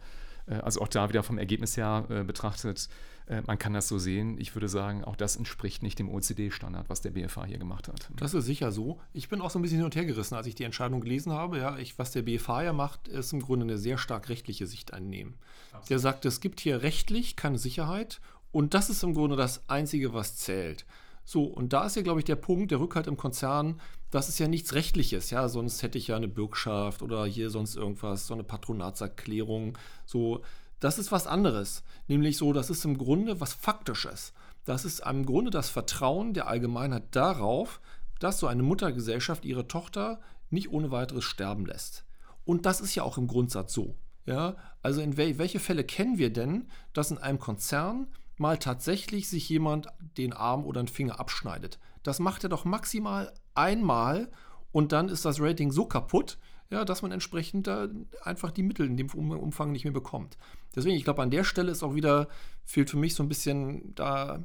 Äh, 0.50 0.56
also 0.56 0.82
auch 0.82 0.88
da 0.88 1.10
wieder 1.10 1.24
vom 1.24 1.38
Ergebnis 1.38 1.78
her 1.78 2.06
äh, 2.10 2.24
betrachtet, 2.24 2.90
äh, 3.28 3.42
man 3.42 3.58
kann 3.58 3.74
das 3.74 3.88
so 3.88 3.98
sehen. 3.98 4.38
Ich 4.40 4.56
würde 4.56 4.68
sagen, 4.68 5.04
auch 5.04 5.16
das 5.16 5.36
entspricht 5.36 5.84
nicht 5.84 6.00
dem 6.00 6.10
OECD-Standard, 6.10 6.90
was 6.90 7.02
der 7.02 7.12
BFH 7.12 7.46
hier 7.46 7.60
gemacht 7.60 7.88
hat. 7.88 8.10
Das 8.16 8.34
ist 8.34 8.46
sicher 8.46 8.72
so. 8.72 9.00
Ich 9.14 9.30
bin 9.30 9.42
auch 9.42 9.50
so 9.50 9.60
ein 9.60 9.62
bisschen 9.62 9.78
hin 9.78 9.86
und 9.86 9.96
her 9.96 10.06
gerissen, 10.06 10.36
als 10.36 10.48
ich 10.48 10.56
die 10.56 10.64
Entscheidung 10.64 11.02
gelesen 11.02 11.32
habe. 11.32 11.60
Ja, 11.60 11.78
ich, 11.78 12.00
was 12.00 12.12
der 12.12 12.24
BFH 12.24 12.64
ja 12.64 12.74
macht, 12.74 13.08
ist 13.08 13.34
im 13.34 13.42
Grunde 13.42 13.66
eine 13.66 13.78
sehr 13.78 13.98
stark 13.98 14.30
rechtliche 14.30 14.68
Sicht 14.68 14.94
einnehmen. 14.94 15.36
Absolut. 15.68 15.90
Der 15.90 16.00
sagt, 16.00 16.26
es 16.26 16.42
gibt 16.42 16.60
hier 16.60 16.82
rechtlich 16.82 17.36
keine 17.36 17.60
Sicherheit 17.60 18.20
und 18.52 18.74
das 18.74 18.90
ist 18.90 19.04
im 19.04 19.14
Grunde 19.14 19.36
das 19.36 19.70
Einzige, 19.70 20.14
was 20.14 20.38
zählt. 20.38 20.86
So, 21.32 21.44
und 21.44 21.74
da 21.74 21.86
ist 21.86 21.96
ja, 21.96 22.02
glaube 22.02 22.22
ich, 22.22 22.26
der 22.26 22.38
Punkt, 22.38 22.72
der 22.72 22.80
Rückhalt 22.80 23.06
im 23.06 23.15
Konzern, 23.15 23.80
das 24.10 24.30
ist 24.30 24.39
ja 24.39 24.48
nichts 24.48 24.74
Rechtliches, 24.74 25.30
ja, 25.30 25.48
sonst 25.48 25.84
hätte 25.84 26.00
ich 26.00 26.08
ja 26.08 26.15
eine 26.15 26.28
Bürgschaft 26.28 27.04
oder 27.04 27.24
hier 27.28 27.52
sonst 27.52 27.76
irgendwas, 27.76 28.26
so 28.26 28.34
eine 28.34 28.44
Patronatserklärung, 28.44 29.78
so, 30.08 30.42
das 30.80 30.98
ist 30.98 31.12
was 31.12 31.28
anderes. 31.28 31.84
Nämlich 32.08 32.38
so, 32.38 32.52
das 32.52 32.72
ist 32.72 32.84
im 32.84 32.98
Grunde 32.98 33.39
was 33.39 33.54
Faktisches. 33.54 34.34
Das 34.65 34.86
ist 34.86 35.02
im 35.02 35.24
Grunde 35.24 35.52
das 35.52 35.70
Vertrauen 35.70 36.34
der 36.34 36.48
Allgemeinheit 36.48 37.15
darauf, 37.15 37.80
dass 38.20 38.39
so 38.39 38.48
eine 38.48 38.63
Muttergesellschaft 38.63 39.46
ihre 39.46 39.68
Tochter 39.68 40.20
nicht 40.50 40.72
ohne 40.72 40.89
weiteres 40.89 41.26
sterben 41.26 41.68
lässt. 41.68 42.06
Und 42.44 42.65
das 42.65 42.82
ist 42.82 42.96
ja 42.96 43.04
auch 43.04 43.20
im 43.20 43.28
Grundsatz 43.28 43.72
so. 43.72 43.94
Ja, 44.26 44.56
also 44.82 45.00
in 45.00 45.15
wel 45.15 45.38
welche 45.38 45.60
Fälle 45.60 45.84
kennen 45.84 46.18
wir 46.18 46.34
denn, 46.34 46.70
dass 46.94 47.12
in 47.12 47.20
einem 47.20 47.38
Konzern 47.38 48.08
mal 48.39 48.58
tatsächlich 48.58 49.30
sich 49.30 49.49
jemand 49.49 49.88
den 50.17 50.34
Arm 50.34 50.65
oder 50.65 50.82
den 50.82 50.88
Finger 50.88 51.19
abschneidet? 51.19 51.80
Das 52.04 52.19
macht 52.19 52.43
er 52.43 52.49
doch 52.49 52.65
maximal 52.65 53.34
einmal 53.54 54.32
und 54.71 54.91
dann 54.91 55.10
ist 55.10 55.25
das 55.25 55.39
Rating 55.39 55.71
so 55.71 55.86
kaputt, 55.86 56.38
ja, 56.69 56.86
dass 56.86 57.02
man 57.02 57.12
entsprechend 57.12 57.67
da 57.67 57.88
einfach 58.23 58.52
die 58.52 58.63
Mittel 58.63 58.86
in 58.86 58.97
dem 58.97 59.10
Umfang 59.10 59.71
nicht 59.71 59.86
mehr 59.86 59.93
bekommt. 59.93 60.38
Deswegen, 60.75 60.95
ich 60.95 61.04
glaube, 61.04 61.21
an 61.21 61.32
der 61.32 61.43
Stelle 61.43 61.71
ist 61.71 61.84
auch 61.84 61.95
wieder, 61.95 62.28
fehlt 62.63 62.89
für 62.89 62.97
mich 62.97 63.15
so 63.15 63.23
ein 63.23 63.30
bisschen 63.30 63.95
da, 63.95 64.43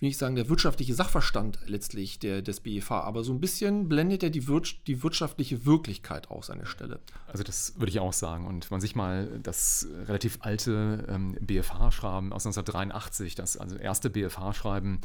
will 0.00 0.08
ich 0.10 0.18
sagen, 0.18 0.36
der 0.36 0.48
wirtschaftliche 0.48 0.94
Sachverstand 0.94 1.58
letztlich 1.66 2.18
der, 2.18 2.42
des 2.42 2.60
BEV. 2.60 2.90
Aber 2.90 3.24
so 3.24 3.32
ein 3.32 3.40
bisschen 3.40 3.88
blendet 3.88 4.22
er 4.22 4.30
die, 4.30 4.46
Wir 4.46 4.62
die 4.86 5.02
wirtschaftliche 5.02 5.66
Wirklichkeit 5.66 6.30
aus 6.30 6.50
an 6.50 6.58
der 6.58 6.66
Stelle. 6.66 7.00
Also 7.26 7.42
das 7.42 7.74
würde 7.78 7.90
ich 7.90 8.00
auch 8.00 8.12
sagen. 8.12 8.46
Und 8.46 8.70
wenn 8.70 8.76
man 8.76 8.80
sich 8.80 8.94
mal 8.94 9.40
das 9.42 9.88
relativ 10.06 10.38
alte 10.40 11.04
ähm, 11.08 11.36
BFH-Schreiben 11.40 12.32
aus 12.32 12.46
1983, 12.46 13.34
das 13.34 13.56
also 13.56 13.76
erste 13.76 14.10
BFH-Schreiben, 14.10 15.00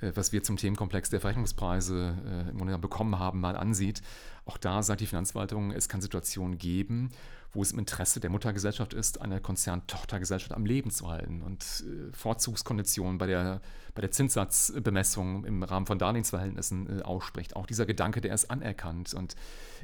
äh, 0.00 0.12
was 0.14 0.32
wir 0.32 0.42
zum 0.42 0.56
Themenkomplex 0.56 1.10
der 1.10 1.20
Verrechnungspreise 1.20 2.16
äh, 2.26 2.50
im 2.50 2.58
Grunde 2.58 2.78
bekommen 2.78 3.18
haben, 3.18 3.40
mal 3.40 3.56
ansieht. 3.56 4.02
Auch 4.44 4.58
da 4.58 4.82
sagt 4.82 5.00
die 5.00 5.06
Finanzverwaltung, 5.06 5.72
es 5.72 5.88
kann 5.88 6.00
Situationen 6.00 6.58
geben, 6.58 7.10
wo 7.52 7.62
es 7.62 7.72
im 7.72 7.78
Interesse 7.78 8.20
der 8.20 8.30
Muttergesellschaft 8.30 8.94
ist, 8.94 9.20
eine 9.20 9.40
Konzerntochtergesellschaft 9.40 10.52
am 10.52 10.66
Leben 10.66 10.90
zu 10.90 11.08
halten 11.08 11.42
und 11.42 11.62
äh, 11.62 12.12
Vorzugskonditionen 12.12 13.18
bei 13.18 13.26
der, 13.26 13.60
bei 13.96 14.02
der 14.02 14.12
Zinssatzbemessung 14.12 15.44
im 15.44 15.62
Rahmen 15.62 15.86
von 15.86 15.98
Darlehensverhältnissen 15.98 17.02
ausspricht. 17.02 17.56
Auch 17.56 17.66
dieser 17.66 17.86
Gedanke, 17.86 18.20
der 18.20 18.34
ist 18.34 18.50
anerkannt. 18.50 19.14
Und 19.14 19.34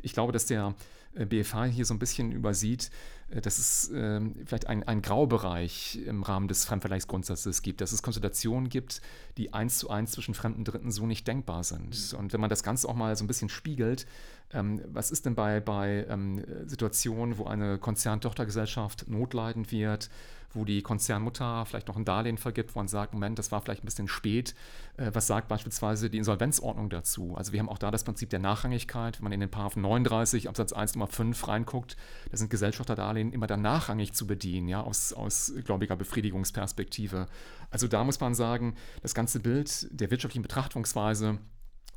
ich 0.03 0.13
glaube, 0.13 0.33
dass 0.33 0.47
der 0.47 0.75
BFH 1.15 1.65
hier 1.65 1.85
so 1.85 1.95
ein 1.95 1.99
bisschen 1.99 2.33
übersieht, 2.33 2.91
äh, 3.31 3.41
dass 3.41 3.59
es 3.59 3.91
äh, 3.91 4.21
vielleicht 4.47 4.67
ein, 4.67 4.83
ein 4.85 5.03
Graubereich 5.03 5.99
im 6.07 6.23
Rahmen 6.23 6.49
des 6.49 6.65
Fremdvergleichsgrundsatzes 6.65 7.63
gibt, 7.63 7.81
dass 7.81 7.93
es 7.93 8.03
Konstellationen 8.03 8.69
gibt, 8.69 9.03
die 9.37 9.53
eins 9.53 9.79
zu 9.79 9.91
eins 9.91 10.13
zwischen 10.13 10.35
fremden 10.35 10.65
Dritten 10.65 10.91
so 10.91 11.07
nicht 11.07 11.27
denkbar 11.27 11.65
sind. 11.65 12.13
Mhm. 12.13 12.19
Und 12.19 12.33
wenn 12.33 12.41
man 12.41 12.51
das 12.51 12.63
Ganze 12.63 12.89
auch 12.89 12.95
mal 12.95 13.15
so 13.17 13.25
ein 13.25 13.29
bisschen 13.29 13.49
spiegelt, 13.49 14.07
Ähm, 14.55 14.83
was 14.87 15.11
ist 15.11 15.25
denn 15.25 15.35
bei, 15.35 15.61
bei 15.61 16.05
ähm, 16.11 16.45
Situationen, 16.67 17.39
wo 17.39 17.47
eine 17.47 17.79
Konzerntochtergesellschaft 17.79 19.09
notleidend 19.09 19.73
wird? 19.73 20.11
wo 20.55 20.65
die 20.65 20.83
Konzernmutter 20.83 21.65
vielleicht 21.67 21.89
noch 21.89 21.97
ein 21.97 22.05
Darlehen 22.05 22.39
vergibt, 22.39 22.75
wo 22.75 22.81
man 22.81 22.89
sagt, 22.89 23.15
Moment, 23.15 23.39
das 23.39 23.53
war 23.53 23.63
vielleicht 23.63 23.83
ein 23.83 23.87
bisschen 23.87 24.02
spät. 24.09 24.55
Äh, 24.97 25.11
was 25.13 25.27
sagt 25.27 25.49
beispielsweise 25.49 26.11
die 26.11 26.19
Insolvenzordnung 26.19 26.91
dazu? 26.91 27.35
Also 27.37 27.53
wir 27.53 27.61
haben 27.61 27.69
auch 27.69 27.79
da 27.79 27.91
das 27.91 28.05
Prinzip 28.05 28.31
der 28.31 28.39
Nachrangigkeit. 28.39 29.19
Wenn 29.19 29.25
man 29.25 29.33
in 29.33 29.41
den 29.41 29.51
Paragraphen 29.51 29.83
39 29.83 30.49
Absatz 30.49 30.73
1 30.73 30.95
Nummer 30.95 31.07
5 31.07 31.49
reinguckt, 31.49 31.97
da 32.31 32.37
sind 32.37 32.51
Gesellschafterdarlehen 32.51 33.33
immer 33.33 33.47
dann 33.47 33.63
nachrangig 33.63 34.13
zu 34.13 34.27
bedienen, 34.27 34.69
ja, 34.69 34.83
aus, 34.83 35.13
aus 35.13 35.53
gläubiger 35.65 35.97
Befriedigungsperspektive. 35.97 37.27
Also 37.71 37.89
da 37.89 38.05
muss 38.05 38.21
man 38.21 38.35
sagen, 38.35 38.77
das 39.03 39.15
ganze 39.15 39.41
Bild 39.41 39.89
der 39.91 40.11
wirtschaftlichen 40.11 40.43
Betrachtungsweise 40.43 41.39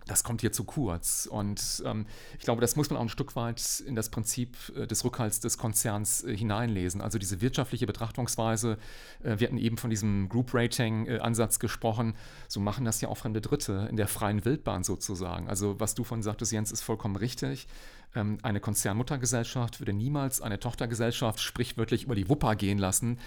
das 0.08 0.24
kommt 0.24 0.42
hier 0.42 0.52
zu 0.52 0.64
kurz. 0.64 1.28
Und 1.30 1.84
ähm, 1.86 2.06
ich 2.38 2.46
glaube, 2.46 2.62
das 2.62 2.76
muss 2.76 2.90
man 2.90 2.98
auch 2.98 3.04
ein 3.04 3.10
Stück 3.10 3.36
weit 3.36 3.84
in 3.86 3.96
das 3.96 4.10
Prinzip 4.10 4.56
äh, 4.76 4.88
des 4.88 5.04
Rückhalts 5.04 5.40
des 5.40 5.58
Konzerns 5.58 6.24
äh, 6.24 6.36
hineinlesen. 6.36 7.02
Also 7.02 7.18
diese 7.18 7.42
wirtschaftliche 7.42 7.88
Betrachtungsweise, 7.88 8.78
äh, 9.24 9.40
wir 9.40 9.48
hatten 9.48 9.58
eben 9.58 9.78
von 9.78 9.90
diesem 9.90 10.30
Group 10.30 10.54
Rating-Ansatz 10.54 11.60
gesprochen, 11.60 12.16
so 12.48 12.60
machen 12.60 12.86
das 12.86 13.02
ja 13.02 13.10
auch 13.10 13.18
fremde 13.18 13.42
Dritte 13.42 13.88
in 13.90 13.98
der 13.98 14.08
freien 14.08 14.46
Wildbahn 14.46 14.84
sozusagen. 14.84 15.50
Also 15.50 15.80
was 15.80 15.96
du 15.96 16.04
von 16.04 16.22
sagtest, 16.22 16.52
Jens, 16.52 16.72
ist 16.72 16.82
vollkommen 16.82 17.16
richtig. 17.16 17.68
Ähm, 18.16 18.38
eine 18.42 18.60
Konzernmuttergesellschaft 18.60 19.80
würde 19.80 19.94
niemals 19.94 20.42
eine 20.42 20.60
Tochtergesellschaft 20.60 21.42
sprichwörtlich 21.42 22.06
über 22.06 22.16
die 22.16 22.30
Wupper 22.30 22.56
gehen 22.56 22.78
lassen, 22.78 23.20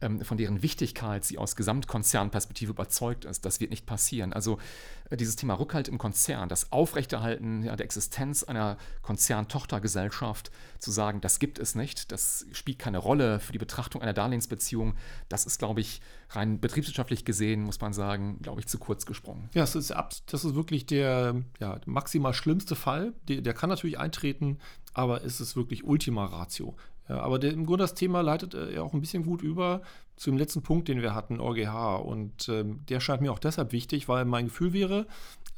ähm, 0.00 0.20
von 0.20 0.36
deren 0.36 0.62
Wichtigkeit 0.62 1.24
sie 1.24 1.38
aus 1.38 1.56
Gesamtkonzernperspektive 1.56 2.70
überzeugt 2.70 3.24
ist. 3.24 3.44
Das 3.44 3.60
wird 3.60 3.70
nicht 3.70 3.86
passieren. 3.86 4.32
Also 4.32 4.58
äh, 5.10 5.16
dieses 5.16 5.36
Thema 5.36 5.54
Rückhalt 5.54 5.88
im 5.88 5.98
Konzern, 5.98 6.48
das 6.48 6.72
Aufrechterhalten 6.72 7.62
der 7.62 7.80
Existenz 7.80 8.44
einer 8.44 8.76
Konzerntochtergesellschaft, 9.02 10.50
zu 10.78 10.90
sagen, 10.90 11.20
das 11.20 11.38
gibt 11.38 11.58
es 11.58 11.74
nicht, 11.74 12.12
das 12.12 12.46
spielt 12.52 12.78
keine 12.78 12.98
Rolle 12.98 13.40
für 13.40 13.52
die 13.52 13.58
Betrachtung 13.58 14.02
einer 14.02 14.12
Darlehensbeziehung, 14.12 14.94
das 15.28 15.46
ist, 15.46 15.58
glaube 15.58 15.80
ich, 15.80 16.00
rein 16.30 16.60
betriebswirtschaftlich 16.60 17.24
gesehen, 17.24 17.62
muss 17.62 17.80
man 17.80 17.92
sagen, 17.92 18.38
glaube 18.42 18.60
ich, 18.60 18.66
zu 18.66 18.78
kurz 18.78 19.06
gesprungen. 19.06 19.48
Ja, 19.54 19.62
das 19.62 19.74
ist, 19.74 19.94
das 20.26 20.44
ist 20.44 20.54
wirklich 20.54 20.86
der 20.86 21.42
ja, 21.60 21.80
maximal 21.86 22.34
schlimmste 22.34 22.74
Fall. 22.74 23.14
Der, 23.28 23.40
der 23.40 23.54
kann 23.54 23.70
natürlich 23.70 23.98
eintreten, 23.98 24.35
aber 24.94 25.24
es 25.24 25.40
ist 25.40 25.56
wirklich 25.56 25.84
Ultima 25.84 26.24
Ratio. 26.26 26.74
Ja, 27.08 27.20
aber 27.20 27.38
der, 27.38 27.52
im 27.52 27.66
Grunde 27.66 27.84
das 27.84 27.94
Thema 27.94 28.20
leitet 28.20 28.54
äh, 28.54 28.74
ja 28.74 28.82
auch 28.82 28.92
ein 28.92 29.00
bisschen 29.00 29.24
gut 29.24 29.42
über 29.42 29.82
zu 30.16 30.30
dem 30.30 30.38
letzten 30.38 30.62
Punkt, 30.62 30.88
den 30.88 31.02
wir 31.02 31.14
hatten, 31.14 31.40
OGH. 31.40 32.00
Und 32.02 32.48
ähm, 32.48 32.80
der 32.88 33.00
scheint 33.00 33.22
mir 33.22 33.32
auch 33.32 33.38
deshalb 33.38 33.72
wichtig, 33.72 34.08
weil 34.08 34.24
mein 34.24 34.46
Gefühl 34.46 34.72
wäre, 34.72 35.06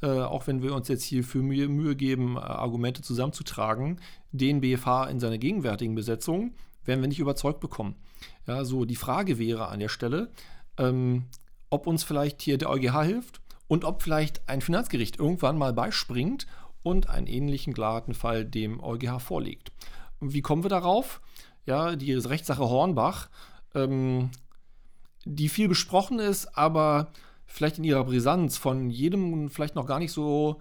äh, 0.03 0.09
auch 0.09 0.47
wenn 0.47 0.63
wir 0.63 0.75
uns 0.75 0.89
jetzt 0.89 1.05
hier 1.05 1.25
für 1.25 1.39
Mühe, 1.39 1.69
Mühe 1.69 1.97
geben, 1.97 2.37
äh, 2.37 2.41
Argumente 2.41 3.03
zusammenzutragen, 3.03 4.01
den 4.33 4.61
BFH 4.61 5.07
in 5.07 5.21
seiner 5.21 5.39
gegenwärtigen 5.39 5.95
Besetzung 5.95 6.55
werden 6.85 7.01
wir 7.01 7.09
nicht 7.09 7.21
überzeugt 7.21 7.61
bekommen. 7.61 7.95
Ja, 8.47 8.65
so 8.65 8.85
die 8.85 8.97
Frage 8.97 9.39
wäre 9.39 9.69
an 9.69 9.81
der 9.81 9.89
Stelle, 9.89 10.31
ähm, 10.79 11.27
ob 11.71 11.87
uns 11.87 12.03
vielleicht 12.03 12.43
hier 12.43 12.59
der 12.59 12.71
EuGH 12.71 13.03
hilft 13.05 13.41
und 13.69 13.85
ob 13.85 14.03
vielleicht 14.03 14.49
ein 14.49 14.61
Finanzgericht 14.61 15.19
irgendwann 15.19 15.59
mal 15.59 15.73
beispringt 15.73 16.47
und 16.89 17.09
einen 17.09 17.27
ähnlichen 17.27 17.73
glatten 17.75 18.15
Fall 18.15 18.45
dem 18.45 18.83
EuGH 18.83 19.21
vorlegt. 19.21 19.73
Wie 20.21 20.43
kommen 20.43 20.65
wir 20.65 20.71
darauf? 20.71 21.21
Ja, 21.67 21.97
die 21.97 22.15
Rechtssache 22.15 22.69
Hornbach, 22.69 23.29
ähm, 23.75 24.31
die 25.25 25.49
viel 25.49 25.69
besprochen 25.69 26.19
ist, 26.19 26.57
aber 26.57 27.13
vielleicht 27.47 27.79
in 27.79 27.85
ihrer 27.85 28.05
Brisanz 28.05 28.57
von 28.57 28.91
jedem 28.91 29.51
vielleicht 29.51 29.75
noch 29.75 29.87
gar 29.87 29.99
nicht 29.99 30.13
so 30.13 30.61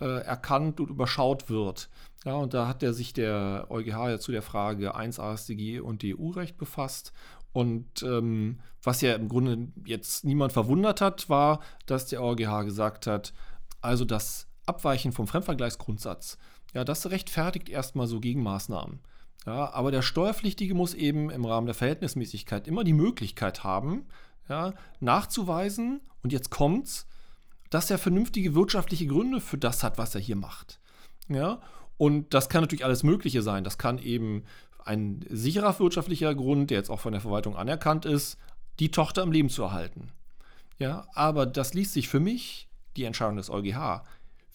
äh, 0.00 0.22
erkannt 0.22 0.80
und 0.80 0.90
überschaut 0.90 1.48
wird. 1.48 1.88
Ja, 2.24 2.34
und 2.34 2.54
da 2.54 2.66
hat 2.66 2.82
er 2.82 2.92
sich 2.92 3.12
der 3.12 3.66
EuGH 3.70 4.08
ja 4.08 4.18
zu 4.18 4.32
der 4.32 4.42
Frage 4.42 4.94
1 4.94 5.20
AStG 5.20 5.80
und 5.80 6.02
EU-Recht 6.04 6.58
befasst. 6.58 7.12
Und 7.52 8.02
ähm, 8.02 8.58
was 8.82 9.00
ja 9.00 9.14
im 9.14 9.28
Grunde 9.28 9.68
jetzt 9.84 10.24
niemand 10.24 10.52
verwundert 10.52 11.00
hat, 11.00 11.28
war, 11.28 11.60
dass 11.86 12.06
der 12.06 12.22
EuGH 12.22 12.64
gesagt 12.64 13.06
hat, 13.06 13.32
also 13.80 14.04
das 14.04 14.47
Abweichen 14.68 15.12
vom 15.12 15.26
Fremdvergleichsgrundsatz, 15.26 16.38
ja, 16.74 16.84
das 16.84 17.10
rechtfertigt 17.10 17.68
erstmal 17.68 18.06
so 18.06 18.20
Gegenmaßnahmen. 18.20 19.00
Ja, 19.46 19.72
aber 19.72 19.90
der 19.90 20.02
Steuerpflichtige 20.02 20.74
muss 20.74 20.94
eben 20.94 21.30
im 21.30 21.44
Rahmen 21.44 21.66
der 21.66 21.74
Verhältnismäßigkeit 21.74 22.68
immer 22.68 22.84
die 22.84 22.92
Möglichkeit 22.92 23.64
haben, 23.64 24.06
ja, 24.48 24.74
nachzuweisen, 25.00 26.00
und 26.22 26.32
jetzt 26.32 26.50
kommt's, 26.50 27.06
dass 27.70 27.90
er 27.90 27.98
vernünftige 27.98 28.54
wirtschaftliche 28.54 29.06
Gründe 29.06 29.40
für 29.40 29.58
das 29.58 29.82
hat, 29.82 29.98
was 29.98 30.14
er 30.14 30.20
hier 30.20 30.36
macht. 30.36 30.80
Ja, 31.28 31.60
und 31.96 32.32
das 32.34 32.48
kann 32.48 32.62
natürlich 32.62 32.84
alles 32.84 33.02
Mögliche 33.02 33.42
sein. 33.42 33.64
Das 33.64 33.78
kann 33.78 33.98
eben 33.98 34.44
ein 34.84 35.24
sicherer 35.28 35.78
wirtschaftlicher 35.78 36.34
Grund, 36.34 36.70
der 36.70 36.78
jetzt 36.78 36.90
auch 36.90 37.00
von 37.00 37.12
der 37.12 37.20
Verwaltung 37.20 37.56
anerkannt 37.56 38.04
ist, 38.04 38.38
die 38.78 38.90
Tochter 38.90 39.22
im 39.22 39.32
Leben 39.32 39.50
zu 39.50 39.62
erhalten. 39.62 40.10
Ja, 40.78 41.08
aber 41.12 41.44
das 41.44 41.74
liest 41.74 41.92
sich 41.92 42.08
für 42.08 42.20
mich, 42.20 42.68
die 42.96 43.04
Entscheidung 43.04 43.36
des 43.36 43.50
EuGH, 43.50 44.02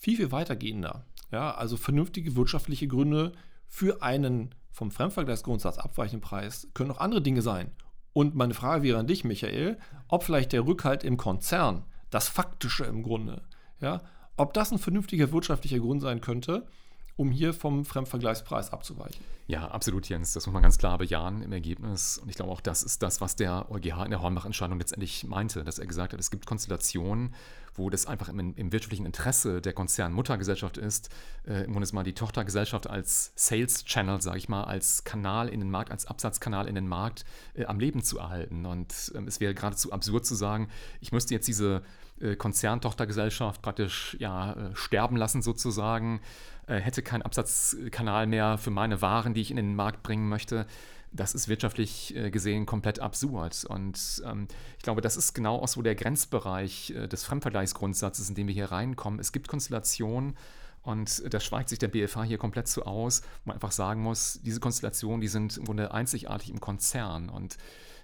viel, 0.04 0.18
viel 0.18 0.32
weitergehender. 0.34 1.06
Ja, 1.32 1.56
also 1.56 1.78
vernünftige 1.78 2.36
wirtschaftliche 2.36 2.88
Gründe 2.90 3.32
für 3.68 4.04
einen 4.04 4.54
vom 4.70 4.92
Fremdvergleichsgrundsatz 4.92 5.78
abweichenden 5.78 6.22
Preis 6.22 6.68
können 6.74 6.92
auch 6.92 7.00
andere 7.00 7.22
Dinge 7.22 7.42
sein. 7.42 7.72
Und 8.12 8.36
meine 8.36 8.54
Frage 8.54 8.84
wäre 8.84 9.00
an 9.00 9.08
dich, 9.08 9.24
Michael, 9.24 9.80
ob 10.10 10.24
vielleicht 10.24 10.52
der 10.52 10.68
Rückhalt 10.68 11.06
im 11.06 11.16
Konzern, 11.16 11.86
das 12.10 12.28
Faktische 12.28 12.84
im 12.84 13.02
Grunde, 13.02 13.44
ja, 13.80 14.02
ob 14.36 14.54
das 14.54 14.72
ein 14.72 14.78
vernünftiger 14.78 15.32
wirtschaftlicher 15.32 15.80
Grund 15.80 16.02
sein 16.02 16.20
könnte, 16.20 16.68
um 17.16 17.32
hier 17.32 17.54
vom 17.54 17.86
Fremdvergleichspreis 17.86 18.74
abzuweichen. 18.74 19.24
Ja, 19.48 19.68
absolut, 19.70 20.10
Jens. 20.10 20.34
Das 20.34 20.46
muss 20.46 20.54
man 20.54 20.64
ganz 20.64 20.78
klar 20.78 20.98
bejahen 20.98 21.42
im 21.42 21.52
Ergebnis. 21.54 22.18
Und 22.18 22.30
ich 22.30 22.36
glaube 22.36 22.52
auch, 22.52 22.62
das 22.62 22.84
ist 22.84 23.04
das, 23.04 23.22
was 23.22 23.36
der 23.36 23.72
EuGH 23.72 24.04
in 24.04 24.12
der 24.12 24.22
Hornbach-Entscheidung 24.22 24.80
letztendlich 24.80 25.24
meinte, 25.24 25.64
dass 25.64 25.80
er 25.80 25.88
gesagt 25.88 26.14
hat, 26.14 26.20
es 26.20 26.32
gibt 26.32 26.46
Konstellationen, 26.46 27.34
wo 27.76 27.90
das 27.90 28.06
einfach 28.06 28.30
im, 28.30 28.54
im 28.56 28.72
wirtschaftlichen 28.72 29.06
Interesse 29.06 29.62
der 29.62 29.74
Konzernmuttergesellschaft 29.74 30.78
ist, 30.78 31.10
äh, 31.48 31.64
im 31.66 31.74
Grunde 31.74 31.88
mal 31.94 32.04
die 32.04 32.14
Tochtergesellschaft 32.14 32.88
als 32.90 33.34
Sales 33.36 33.86
Channel, 33.86 34.22
sage 34.22 34.38
ich 34.38 34.50
mal, 34.50 34.64
als 34.64 35.04
Kanal 35.04 35.50
in 35.50 35.60
den 35.60 35.70
Markt, 35.70 35.92
als 35.92 36.06
Absatzkanal 36.06 36.68
in 36.68 36.76
den 36.76 36.88
Markt 36.88 37.26
äh, 37.56 37.66
am 37.66 37.80
Leben 37.80 38.04
zu 38.04 38.20
erhalten. 38.20 38.66
Und 38.66 39.12
ähm, 39.16 39.28
es 39.28 39.40
wäre 39.40 39.54
geradezu 39.54 39.92
absurd 39.92 40.26
zu 40.26 40.36
sagen, 40.36 40.70
ich 41.02 41.12
müsste 41.12 41.34
jetzt 41.34 41.48
diese 41.48 41.84
äh, 42.20 42.36
Konzerntochtergesellschaft 42.36 43.62
praktisch 43.62 44.16
ja, 44.20 44.54
äh, 44.54 44.76
sterben 44.76 45.18
lassen 45.18 45.42
sozusagen, 45.42 46.22
äh, 46.68 46.80
hätte 46.80 47.02
keinen 47.02 47.24
Absatzkanal 47.24 48.28
mehr 48.28 48.58
für 48.58 48.72
meine 48.72 49.02
Waren, 49.02 49.34
die 49.34 49.42
ich 49.42 49.52
in 49.52 49.58
den 49.58 49.76
Markt 49.76 50.04
bringen 50.04 50.30
möchte 50.30 50.66
das 51.14 51.36
ist 51.36 51.48
wirtschaftlich 51.48 52.16
äh, 52.16 52.32
gesehen 52.32 52.66
komplett 52.66 53.00
absurd. 53.00 53.66
Und 53.66 54.22
ähm, 54.26 54.48
ich 54.78 54.84
glaube, 54.84 55.02
das 55.02 55.16
ist 55.16 55.34
genau 55.34 55.58
auch 55.58 55.68
so 55.68 55.82
der 55.82 55.96
Grenzbereich 55.96 56.92
äh, 56.92 57.08
des 57.08 57.24
Fremdvergleichsgrundsatzes, 57.24 58.30
in 58.30 58.36
dem 58.36 58.48
wir 58.48 58.54
hier 58.54 58.72
reinkommen. 58.72 59.20
Es 59.20 59.32
gibt 59.32 59.48
Konstellationen, 59.48 60.36
und 60.84 61.34
da 61.34 61.40
schweigt 61.40 61.70
sich 61.70 61.80
der 61.80 61.88
BFH 61.88 62.24
hier 62.24 62.38
komplett 62.38 62.68
zu 62.68 62.86
aus, 62.86 63.22
wo 63.22 63.50
man 63.50 63.56
einfach 63.56 63.72
sagen 63.72 64.02
muss, 64.02 64.42
diese 64.44 64.60
Konstellationen, 64.60 65.22
die 65.22 65.30
sind 65.30 65.58
im 65.58 65.64
Grunde 65.64 65.94
einzigartig 65.94 66.50
im 66.50 66.60
Konzern. 66.60 67.30
Und 67.30 67.58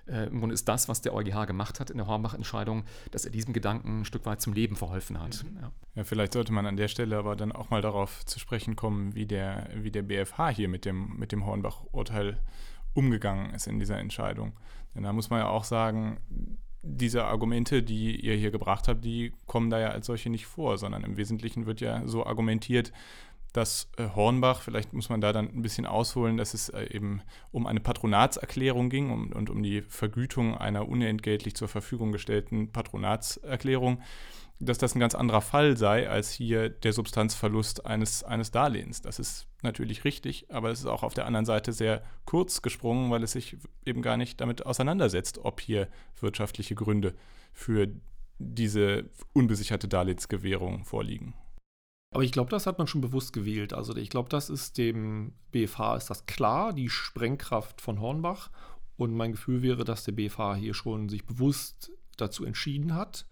äh, 0.07 0.27
im 0.27 0.39
Grunde 0.39 0.53
ist 0.53 0.67
das, 0.69 0.87
was 0.87 1.01
der 1.01 1.13
EuGH 1.13 1.45
gemacht 1.45 1.81
hat 1.81 1.89
in 1.89 1.97
der 1.97 2.07
Hornbach-Entscheidung, 2.07 2.85
dass 3.11 3.25
er 3.25 3.31
diesem 3.31 3.53
Gedanken 3.53 4.01
ein 4.01 4.05
Stück 4.05 4.25
weit 4.25 4.41
zum 4.41 4.53
Leben 4.53 4.77
verholfen 4.77 5.19
hat. 5.19 5.43
Mhm. 5.43 5.57
Ja. 5.61 5.71
ja. 5.95 6.03
vielleicht 6.05 6.33
sollte 6.33 6.53
man 6.53 6.65
an 6.65 6.77
der 6.77 6.87
Stelle 6.87 7.17
aber 7.17 7.35
dann 7.35 7.51
auch 7.51 7.69
mal 7.69 7.81
darauf 7.81 8.25
zu 8.25 8.39
sprechen 8.39 8.77
kommen, 8.77 9.13
wie 9.13 9.25
der, 9.25 9.69
wie 9.75 9.91
der 9.91 10.03
BFH 10.03 10.49
hier 10.49 10.69
mit 10.69 10.85
dem, 10.85 11.17
mit 11.17 11.33
dem 11.33 11.45
Hornbach-Urteil 11.45 12.39
umgegangen 12.93 13.53
ist 13.53 13.67
in 13.67 13.79
dieser 13.79 13.99
Entscheidung. 13.99 14.53
Denn 14.95 15.03
da 15.03 15.13
muss 15.13 15.29
man 15.29 15.39
ja 15.39 15.47
auch 15.47 15.63
sagen, 15.63 16.19
diese 16.81 17.25
Argumente, 17.25 17.83
die 17.83 18.19
ihr 18.19 18.35
hier 18.35 18.51
gebracht 18.51 18.87
habt, 18.87 19.03
die 19.03 19.33
kommen 19.45 19.69
da 19.69 19.79
ja 19.79 19.89
als 19.89 20.05
solche 20.05 20.29
nicht 20.29 20.45
vor, 20.45 20.77
sondern 20.77 21.03
im 21.03 21.17
Wesentlichen 21.17 21.65
wird 21.65 21.81
ja 21.81 22.07
so 22.07 22.25
argumentiert, 22.25 22.93
dass 23.53 23.89
äh, 23.97 24.07
Hornbach, 24.15 24.61
vielleicht 24.61 24.93
muss 24.93 25.09
man 25.09 25.21
da 25.21 25.33
dann 25.33 25.47
ein 25.47 25.61
bisschen 25.61 25.85
ausholen, 25.85 26.37
dass 26.37 26.53
es 26.53 26.69
äh, 26.69 26.83
eben 26.93 27.21
um 27.51 27.65
eine 27.65 27.79
Patronatserklärung 27.79 28.89
ging 28.89 29.11
um, 29.11 29.31
und 29.31 29.49
um 29.49 29.63
die 29.63 29.81
Vergütung 29.81 30.57
einer 30.57 30.87
unentgeltlich 30.87 31.55
zur 31.55 31.67
Verfügung 31.67 32.11
gestellten 32.11 32.71
Patronatserklärung 32.71 34.01
dass 34.59 34.77
das 34.77 34.93
ein 34.93 34.99
ganz 34.99 35.15
anderer 35.15 35.41
Fall 35.41 35.77
sei 35.77 36.09
als 36.09 36.31
hier 36.31 36.69
der 36.69 36.91
Substanzverlust 36.91 37.85
eines, 37.85 38.23
eines 38.23 38.51
Darlehens. 38.51 39.01
Das 39.01 39.17
ist 39.17 39.47
natürlich 39.61 40.03
richtig, 40.03 40.51
aber 40.51 40.69
es 40.69 40.79
ist 40.79 40.85
auch 40.85 41.03
auf 41.03 41.13
der 41.13 41.25
anderen 41.25 41.45
Seite 41.45 41.71
sehr 41.71 42.03
kurz 42.25 42.61
gesprungen, 42.61 43.09
weil 43.09 43.23
es 43.23 43.31
sich 43.31 43.57
eben 43.85 44.01
gar 44.01 44.17
nicht 44.17 44.41
damit 44.41 44.65
auseinandersetzt, 44.65 45.39
ob 45.39 45.61
hier 45.61 45.87
wirtschaftliche 46.19 46.75
Gründe 46.75 47.15
für 47.53 47.87
diese 48.37 49.05
unbesicherte 49.33 49.87
Darlehensgewährung 49.87 50.83
vorliegen. 50.83 51.33
Aber 52.11 52.23
ich 52.23 52.31
glaube, 52.31 52.49
das 52.49 52.65
hat 52.65 52.77
man 52.77 52.87
schon 52.87 53.01
bewusst 53.01 53.33
gewählt. 53.33 53.73
Also 53.73 53.95
ich 53.95 54.09
glaube, 54.09 54.29
das 54.29 54.49
ist 54.49 54.77
dem 54.77 55.33
BFH 55.51 55.97
ist 55.97 56.09
das 56.09 56.25
klar, 56.25 56.73
die 56.73 56.89
Sprengkraft 56.89 57.81
von 57.81 57.99
Hornbach. 57.99 58.49
Und 58.97 59.13
mein 59.13 59.31
Gefühl 59.31 59.61
wäre, 59.61 59.85
dass 59.85 60.03
der 60.03 60.11
BFH 60.13 60.55
hier 60.55 60.73
schon 60.73 61.07
sich 61.07 61.25
bewusst 61.25 61.91
dazu 62.17 62.43
entschieden 62.43 62.95
hat, 62.95 63.25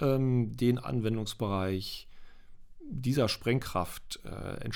ähm, 0.00 0.56
den 0.56 0.78
Anwendungsbereich 0.78 2.08
dieser 2.80 3.28
Sprengkraft 3.28 4.20
äh, 4.24 4.68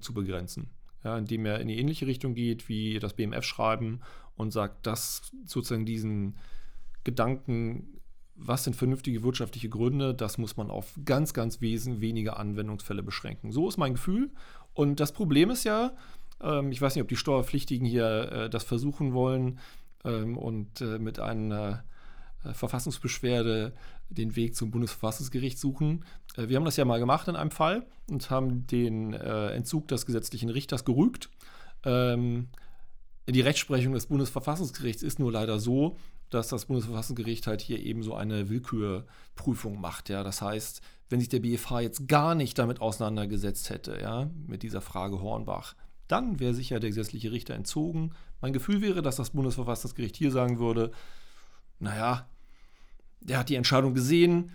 zu 0.00 0.14
begrenzen. 0.14 0.70
Ja, 1.02 1.16
indem 1.16 1.46
er 1.46 1.60
in 1.60 1.68
die 1.68 1.78
ähnliche 1.78 2.06
Richtung 2.06 2.34
geht 2.34 2.68
wie 2.68 2.98
das 2.98 3.14
BMF-Schreiben 3.14 4.00
und 4.36 4.52
sagt, 4.52 4.86
dass 4.86 5.32
sozusagen 5.46 5.86
diesen 5.86 6.36
Gedanken, 7.04 7.97
was 8.38 8.64
sind 8.64 8.76
vernünftige 8.76 9.22
wirtschaftliche 9.22 9.68
Gründe, 9.68 10.14
das 10.14 10.38
muss 10.38 10.56
man 10.56 10.70
auf 10.70 10.98
ganz, 11.04 11.34
ganz 11.34 11.60
wesen 11.60 12.00
wenige 12.00 12.36
Anwendungsfälle 12.36 13.02
beschränken. 13.02 13.52
So 13.52 13.68
ist 13.68 13.76
mein 13.76 13.94
Gefühl. 13.94 14.30
Und 14.74 15.00
das 15.00 15.12
Problem 15.12 15.50
ist 15.50 15.64
ja, 15.64 15.92
ähm, 16.40 16.70
ich 16.70 16.80
weiß 16.80 16.94
nicht, 16.94 17.02
ob 17.02 17.08
die 17.08 17.16
Steuerpflichtigen 17.16 17.86
hier 17.86 18.32
äh, 18.32 18.50
das 18.50 18.64
versuchen 18.64 19.12
wollen 19.12 19.58
ähm, 20.04 20.38
und 20.38 20.80
äh, 20.80 20.98
mit 20.98 21.18
einer 21.18 21.84
äh, 22.44 22.52
Verfassungsbeschwerde 22.52 23.74
den 24.08 24.36
Weg 24.36 24.54
zum 24.54 24.70
Bundesverfassungsgericht 24.70 25.58
suchen. 25.58 26.04
Wir 26.36 26.56
haben 26.56 26.64
das 26.64 26.76
ja 26.78 26.86
mal 26.86 26.98
gemacht 26.98 27.28
in 27.28 27.36
einem 27.36 27.50
Fall 27.50 27.84
und 28.08 28.30
haben 28.30 28.66
den 28.66 29.12
Entzug 29.12 29.86
des 29.88 30.06
gesetzlichen 30.06 30.48
Richters 30.48 30.86
gerügt. 30.86 31.28
Ähm, 31.84 32.48
die 33.28 33.42
Rechtsprechung 33.42 33.92
des 33.92 34.06
Bundesverfassungsgerichts 34.06 35.02
ist 35.02 35.18
nur 35.18 35.30
leider 35.30 35.58
so, 35.58 35.98
dass 36.30 36.48
das 36.48 36.66
Bundesverfassungsgericht 36.66 37.46
halt 37.46 37.60
hier 37.60 37.78
eben 37.78 38.02
so 38.02 38.14
eine 38.14 38.48
Willkürprüfung 38.48 39.80
macht. 39.80 40.08
Ja? 40.08 40.22
Das 40.22 40.42
heißt, 40.42 40.82
wenn 41.08 41.20
sich 41.20 41.28
der 41.28 41.40
BFH 41.40 41.80
jetzt 41.80 42.08
gar 42.08 42.34
nicht 42.34 42.58
damit 42.58 42.80
auseinandergesetzt 42.80 43.70
hätte, 43.70 43.98
ja, 44.00 44.28
mit 44.46 44.62
dieser 44.62 44.80
Frage 44.80 45.20
Hornbach, 45.22 45.74
dann 46.06 46.40
wäre 46.40 46.54
sicher 46.54 46.80
der 46.80 46.90
gesetzliche 46.90 47.32
Richter 47.32 47.54
entzogen. 47.54 48.12
Mein 48.40 48.52
Gefühl 48.52 48.80
wäre, 48.80 49.02
dass 49.02 49.16
das 49.16 49.30
Bundesverfassungsgericht 49.30 50.16
hier 50.16 50.30
sagen 50.30 50.58
würde, 50.58 50.90
naja, 51.78 52.26
der 53.20 53.38
hat 53.38 53.48
die 53.48 53.56
Entscheidung 53.56 53.94
gesehen, 53.94 54.52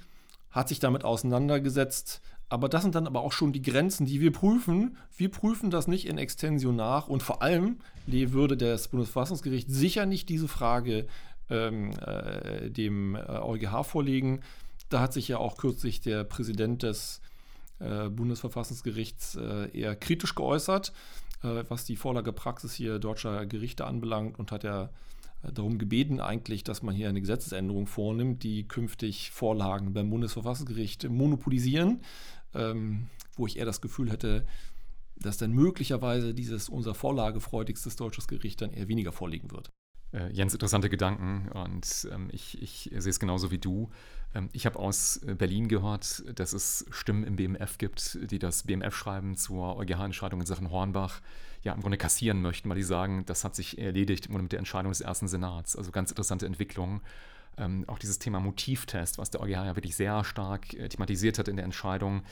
hat 0.52 0.70
sich 0.70 0.80
damit 0.80 1.04
auseinandergesetzt, 1.04 2.22
aber 2.50 2.70
das 2.70 2.84
sind 2.84 2.94
dann 2.94 3.08
aber 3.08 3.22
auch 3.22 3.32
schon 3.32 3.52
die 3.52 3.64
Grenzen, 3.64 4.06
die 4.06 4.22
wir 4.22 4.32
prüfen. 4.32 4.98
Wir 5.18 5.30
prüfen 5.32 5.72
das 5.72 5.88
nicht 5.88 6.06
in 6.06 6.20
Extension 6.20 6.76
nach 6.76 7.08
und 7.08 7.24
vor 7.24 7.42
allem 7.42 7.80
würde 8.06 8.58
das 8.58 8.90
Bundesverfassungsgericht 8.90 9.72
sicher 9.72 10.06
nicht 10.06 10.30
diese 10.30 10.48
Frage 10.48 11.08
ähm, 11.50 11.92
äh, 12.06 12.70
dem 12.70 13.16
äh, 13.16 13.20
EuGH 13.20 13.84
vorlegen. 13.84 14.42
Da 14.90 15.02
hat 15.02 15.14
sich 15.14 15.28
ja 15.28 15.38
auch 15.38 15.58
kürzlich 15.58 16.02
der 16.02 16.24
Präsident 16.24 16.84
des 16.84 17.22
äh, 17.80 18.10
Bundesverfassungsgerichts 18.10 19.36
äh, 19.36 19.70
eher 19.78 19.96
kritisch 19.96 20.36
geäußert, 20.36 20.94
äh, 21.44 21.64
was 21.68 21.86
die 21.86 21.96
Vorlagepraxis 21.96 22.74
hier 22.74 23.00
deutscher 23.00 23.46
Gerichte 23.46 23.86
anbelangt 23.86 24.40
und 24.40 24.52
hat 24.52 24.64
ja 24.64 24.90
darum 25.52 25.78
gebeten 25.78 26.22
eigentlich, 26.22 26.64
dass 26.64 26.84
man 26.84 26.96
hier 26.96 27.10
eine 27.10 27.20
Gesetzesänderung 27.20 27.88
vornimmt, 27.88 28.44
die 28.44 28.66
künftig 28.68 29.32
Vorlagen 29.32 29.94
beim 29.94 30.10
Bundesverfassungsgericht 30.10 31.10
monopolisieren, 31.10 32.02
ähm, 32.54 33.08
wo 33.36 33.46
ich 33.46 33.58
eher 33.58 33.66
das 33.66 33.82
Gefühl 33.82 34.10
hätte, 34.10 34.46
dass 35.18 35.38
dann 35.38 35.52
möglicherweise 35.52 36.34
dieses 36.34 36.70
unser 36.70 36.94
vorlagefreudigstes 36.94 37.96
deutsches 37.98 38.28
Gericht 38.28 38.62
dann 38.62 38.72
eher 38.72 38.88
weniger 38.88 39.12
vorliegen 39.12 39.52
wird. 39.52 39.70
Äh, 40.14 40.32
Jens, 40.32 40.54
interessante 40.54 40.90
Gedanken 40.90 41.50
und 41.54 42.08
ähm, 42.12 42.30
ich, 42.32 42.62
ich 42.62 42.92
sehe 42.96 43.10
es 43.10 43.20
genauso 43.20 43.52
wie 43.52 43.58
du. 43.58 43.90
Ähm, 44.36 44.50
ich 44.54 44.66
habe 44.66 44.78
aus 44.78 45.18
äh, 45.24 45.34
Berlin 45.34 45.68
gehört, 45.68 46.24
dass 46.38 46.54
es 46.54 46.86
Stimmen 46.92 47.24
im 47.24 47.36
BMF 47.36 47.78
gibt, 47.80 48.20
die 48.30 48.40
das 48.40 48.64
BMF-Schreiben 48.64 49.36
zur 49.36 49.76
EuGH-Entscheidung 49.78 50.40
in 50.40 50.46
Sachen 50.46 50.70
Hornbach 50.70 51.22
ja 51.64 51.74
im 51.74 51.82
Grunde 51.82 51.98
kassieren 51.98 52.42
möchten, 52.42 52.70
weil 52.70 52.76
die 52.76 52.84
sagen, 52.84 53.26
das 53.26 53.44
hat 53.44 53.56
sich 53.56 53.80
erledigt 53.80 54.30
mit 54.30 54.52
der 54.52 54.60
Entscheidung 54.60 54.92
des 54.92 55.02
ersten 55.02 55.28
Senats. 55.28 55.76
Also 55.76 55.92
ganz 55.92 56.12
interessante 56.12 56.46
Entwicklung. 56.46 57.02
Ähm, 57.58 57.86
auch 57.88 58.00
dieses 58.00 58.20
Thema 58.20 58.40
Motivtest, 58.40 59.18
was 59.18 59.30
der 59.30 59.42
EuGH 59.42 59.66
ja 59.66 59.76
wirklich 59.76 59.96
sehr 59.96 60.24
stark 60.24 60.74
äh, 60.74 60.90
thematisiert 60.90 61.40
hat 61.40 61.48
in 61.48 61.56
der 61.56 61.66
Entscheidung. 61.66 62.24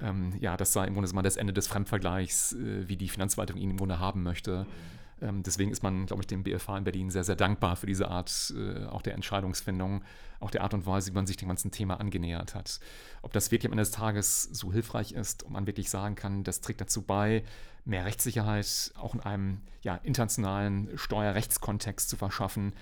Ähm, 0.00 0.34
ja, 0.38 0.56
das 0.56 0.72
sei 0.72 0.86
im 0.86 0.94
Grunde 0.94 1.12
mal 1.14 1.22
das 1.22 1.36
Ende 1.36 1.52
des 1.52 1.66
Fremdvergleichs, 1.66 2.52
äh, 2.52 2.88
wie 2.88 2.96
die 2.96 3.08
Finanzverwaltung 3.08 3.56
ihn 3.58 3.70
im 3.70 3.76
Grunde 3.76 3.98
haben 3.98 4.22
möchte. 4.22 4.64
Mhm 4.64 5.05
deswegen 5.20 5.70
ist 5.70 5.82
man, 5.82 6.06
glaube 6.06 6.22
ich, 6.22 6.26
dem 6.26 6.42
BFH 6.42 6.76
in 6.78 6.84
Berlin 6.84 7.10
sehr, 7.10 7.24
sehr 7.24 7.36
dankbar 7.36 7.76
für 7.76 7.86
diese 7.86 8.08
Art 8.08 8.52
äh, 8.56 8.84
auch 8.84 9.00
der 9.00 9.14
Entscheidungsfindung, 9.14 10.04
auch 10.40 10.50
der 10.50 10.62
Art 10.62 10.74
und 10.74 10.84
Weise, 10.84 11.10
wie 11.10 11.14
man 11.14 11.26
sich 11.26 11.38
dem 11.38 11.48
ganzen 11.48 11.70
Thema 11.70 11.98
angenähert 12.00 12.54
hat. 12.54 12.80
Ob 13.22 13.32
das 13.32 13.50
wirklich 13.50 13.66
am 13.66 13.72
Ende 13.72 13.82
des 13.82 13.92
Tages 13.92 14.42
so 14.42 14.72
hilfreich 14.72 15.12
ist 15.12 15.42
und 15.42 15.52
man 15.52 15.66
wirklich 15.66 15.88
sagen 15.88 16.16
kann, 16.16 16.44
das 16.44 16.60
trägt 16.60 16.82
dazu 16.82 17.02
bei, 17.02 17.44
mehr 17.86 18.04
Rechtssicherheit 18.04 18.92
auch 18.96 19.14
in 19.14 19.20
einem 19.20 19.62
ja, 19.80 19.94
internationalen 19.96 20.90
Steuerrechtskontext 20.98 22.08
zu 22.08 22.16
verschaffen, 22.16 22.74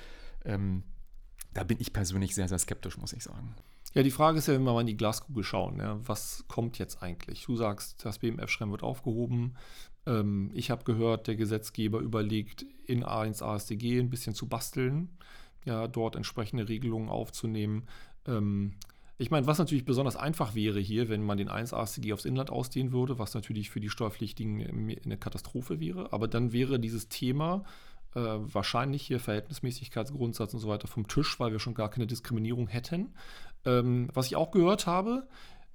ähm, 0.44 0.82
da 1.52 1.62
bin 1.62 1.78
ich 1.80 1.92
persönlich 1.92 2.34
sehr, 2.34 2.48
sehr 2.48 2.58
skeptisch, 2.58 2.98
muss 2.98 3.12
ich 3.12 3.22
sagen. 3.22 3.54
Ja, 3.94 4.02
die 4.02 4.10
Frage 4.10 4.38
ist 4.38 4.48
ja, 4.48 4.54
wenn 4.54 4.64
wir 4.64 4.72
mal 4.72 4.80
in 4.80 4.88
die 4.88 4.96
Glaskugel 4.96 5.44
schauen, 5.44 5.78
ja, 5.78 5.96
was 6.06 6.44
kommt 6.48 6.78
jetzt 6.78 7.00
eigentlich? 7.00 7.44
Du 7.44 7.54
sagst, 7.54 8.04
das 8.04 8.18
BMF-Schreiben 8.18 8.72
wird 8.72 8.82
aufgehoben. 8.82 9.56
Ähm, 10.06 10.50
ich 10.54 10.70
habe 10.70 10.84
gehört, 10.84 11.26
der 11.26 11.36
Gesetzgeber 11.36 12.00
überlegt, 12.00 12.64
in 12.86 13.04
A1 13.04 13.42
ASDG 13.42 13.98
ein 13.98 14.10
bisschen 14.10 14.34
zu 14.34 14.48
basteln, 14.48 15.08
ja, 15.64 15.88
dort 15.88 16.16
entsprechende 16.16 16.68
Regelungen 16.68 17.08
aufzunehmen. 17.08 17.84
Ähm, 18.26 18.74
ich 19.16 19.30
meine, 19.30 19.46
was 19.46 19.58
natürlich 19.58 19.84
besonders 19.84 20.16
einfach 20.16 20.54
wäre 20.54 20.80
hier, 20.80 21.08
wenn 21.08 21.22
man 21.22 21.38
den 21.38 21.48
1 21.48 21.72
ASDG 21.72 22.12
aufs 22.12 22.24
Inland 22.24 22.50
ausdehnen 22.50 22.92
würde, 22.92 23.18
was 23.18 23.34
natürlich 23.34 23.70
für 23.70 23.80
die 23.80 23.88
Steuerpflichtigen 23.88 24.98
eine 25.04 25.16
Katastrophe 25.16 25.78
wäre, 25.78 26.12
aber 26.12 26.26
dann 26.26 26.52
wäre 26.52 26.80
dieses 26.80 27.08
Thema 27.08 27.64
äh, 28.14 28.20
wahrscheinlich 28.20 29.06
hier 29.06 29.20
Verhältnismäßigkeitsgrundsatz 29.20 30.54
und 30.54 30.60
so 30.60 30.68
weiter 30.68 30.88
vom 30.88 31.06
Tisch, 31.06 31.38
weil 31.38 31.52
wir 31.52 31.60
schon 31.60 31.74
gar 31.74 31.90
keine 31.90 32.08
Diskriminierung 32.08 32.66
hätten. 32.66 33.14
Ähm, 33.64 34.08
was 34.12 34.26
ich 34.26 34.36
auch 34.36 34.50
gehört 34.50 34.86
habe, 34.86 35.28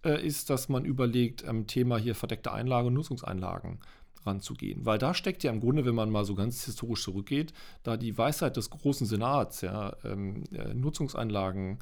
äh, 0.04 0.26
ist, 0.26 0.50
dass 0.50 0.70
man 0.70 0.86
überlegt, 0.86 1.46
am 1.46 1.68
Thema 1.68 1.98
hier 1.98 2.16
verdeckte 2.16 2.52
Einlage 2.52 2.88
und 2.88 2.94
Nutzungseinlagen 2.94 3.80
ranzugehen. 4.26 4.86
Weil 4.86 4.98
da 4.98 5.14
steckt 5.14 5.44
ja 5.44 5.52
im 5.52 5.60
Grunde, 5.60 5.86
wenn 5.86 5.96
man 5.96 6.10
mal 6.10 6.26
so 6.26 6.36
ganz 6.36 6.66
historisch 6.66 7.04
zurückgeht, 7.04 7.54
da 7.84 7.98
die 7.98 8.18
Weisheit 8.18 8.58
des 8.58 8.70
großen 8.70 9.08
Senats, 9.08 9.62
ja, 9.62 9.96
ähm, 10.04 10.44
äh, 10.52 10.74
Nutzungseinlagen 10.74 11.80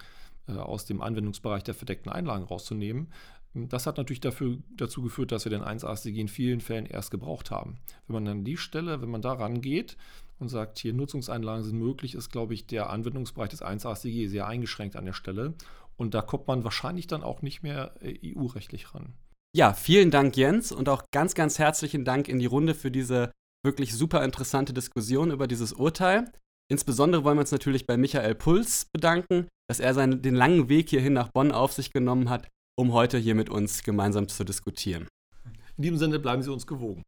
äh, 0.47 0.53
aus 0.53 0.85
dem 0.85 1.01
Anwendungsbereich 1.01 1.63
der 1.63 1.73
verdeckten 1.73 2.11
Einlagen 2.11 2.45
rauszunehmen. 2.45 3.07
Das 3.53 3.87
hat 3.87 3.97
natürlich 3.97 4.19
dafür, 4.19 4.57
dazu 4.75 5.01
geführt, 5.01 5.31
dass 5.31 5.45
wir 5.45 5.49
den 5.49 5.63
1 5.63 5.83
ASDG 5.83 6.21
in 6.21 6.27
vielen 6.27 6.61
Fällen 6.61 6.85
erst 6.85 7.11
gebraucht 7.11 7.49
haben. 7.49 7.79
Wenn 8.07 8.23
man 8.23 8.27
an 8.27 8.43
die 8.43 8.57
Stelle, 8.57 9.01
wenn 9.01 9.09
man 9.09 9.21
da 9.21 9.33
rangeht 9.33 9.97
und 10.37 10.49
sagt, 10.49 10.77
hier 10.77 10.93
Nutzungseinlagen 10.93 11.63
sind 11.63 11.79
möglich, 11.79 12.13
ist, 12.13 12.29
glaube 12.29 12.53
ich, 12.53 12.67
der 12.67 12.89
Anwendungsbereich 12.89 13.49
des 13.49 13.63
1 13.63 13.85
ASDG 13.85 14.27
sehr 14.27 14.47
eingeschränkt 14.47 14.95
an 14.95 15.05
der 15.05 15.13
Stelle. 15.13 15.55
Und 15.95 16.13
da 16.13 16.21
kommt 16.21 16.47
man 16.47 16.63
wahrscheinlich 16.63 17.07
dann 17.07 17.23
auch 17.23 17.41
nicht 17.41 17.63
mehr 17.63 17.93
äh, 18.01 18.35
EU-rechtlich 18.35 18.93
ran. 18.93 19.13
Ja, 19.57 19.73
vielen 19.73 20.11
Dank, 20.11 20.37
Jens, 20.37 20.71
und 20.71 20.87
auch 20.87 21.05
ganz, 21.11 21.33
ganz 21.33 21.57
herzlichen 21.57 22.05
Dank 22.05 22.27
in 22.27 22.37
die 22.37 22.45
Runde 22.45 22.75
für 22.75 22.91
diese 22.91 23.31
wirklich 23.65 23.95
super 23.95 24.23
interessante 24.23 24.71
Diskussion 24.71 25.31
über 25.31 25.47
dieses 25.47 25.73
Urteil. 25.73 26.31
Insbesondere 26.71 27.23
wollen 27.23 27.37
wir 27.37 27.41
uns 27.41 27.51
natürlich 27.51 27.87
bei 27.87 27.97
Michael 27.97 28.35
Puls 28.35 28.85
bedanken, 28.93 29.47
dass 29.67 29.79
er 29.79 29.95
seinen, 29.95 30.21
den 30.21 30.35
langen 30.35 30.69
Weg 30.69 30.91
hierhin 30.91 31.13
nach 31.13 31.29
Bonn 31.33 31.51
auf 31.51 31.73
sich 31.73 31.91
genommen 31.91 32.29
hat, 32.29 32.47
um 32.77 32.93
heute 32.93 33.17
hier 33.17 33.33
mit 33.33 33.49
uns 33.49 33.81
gemeinsam 33.81 34.27
zu 34.27 34.43
diskutieren. 34.43 35.07
In 35.75 35.81
diesem 35.81 35.97
Sinne 35.97 36.19
bleiben 36.19 36.43
Sie 36.43 36.53
uns 36.53 36.67
gewogen. 36.67 37.01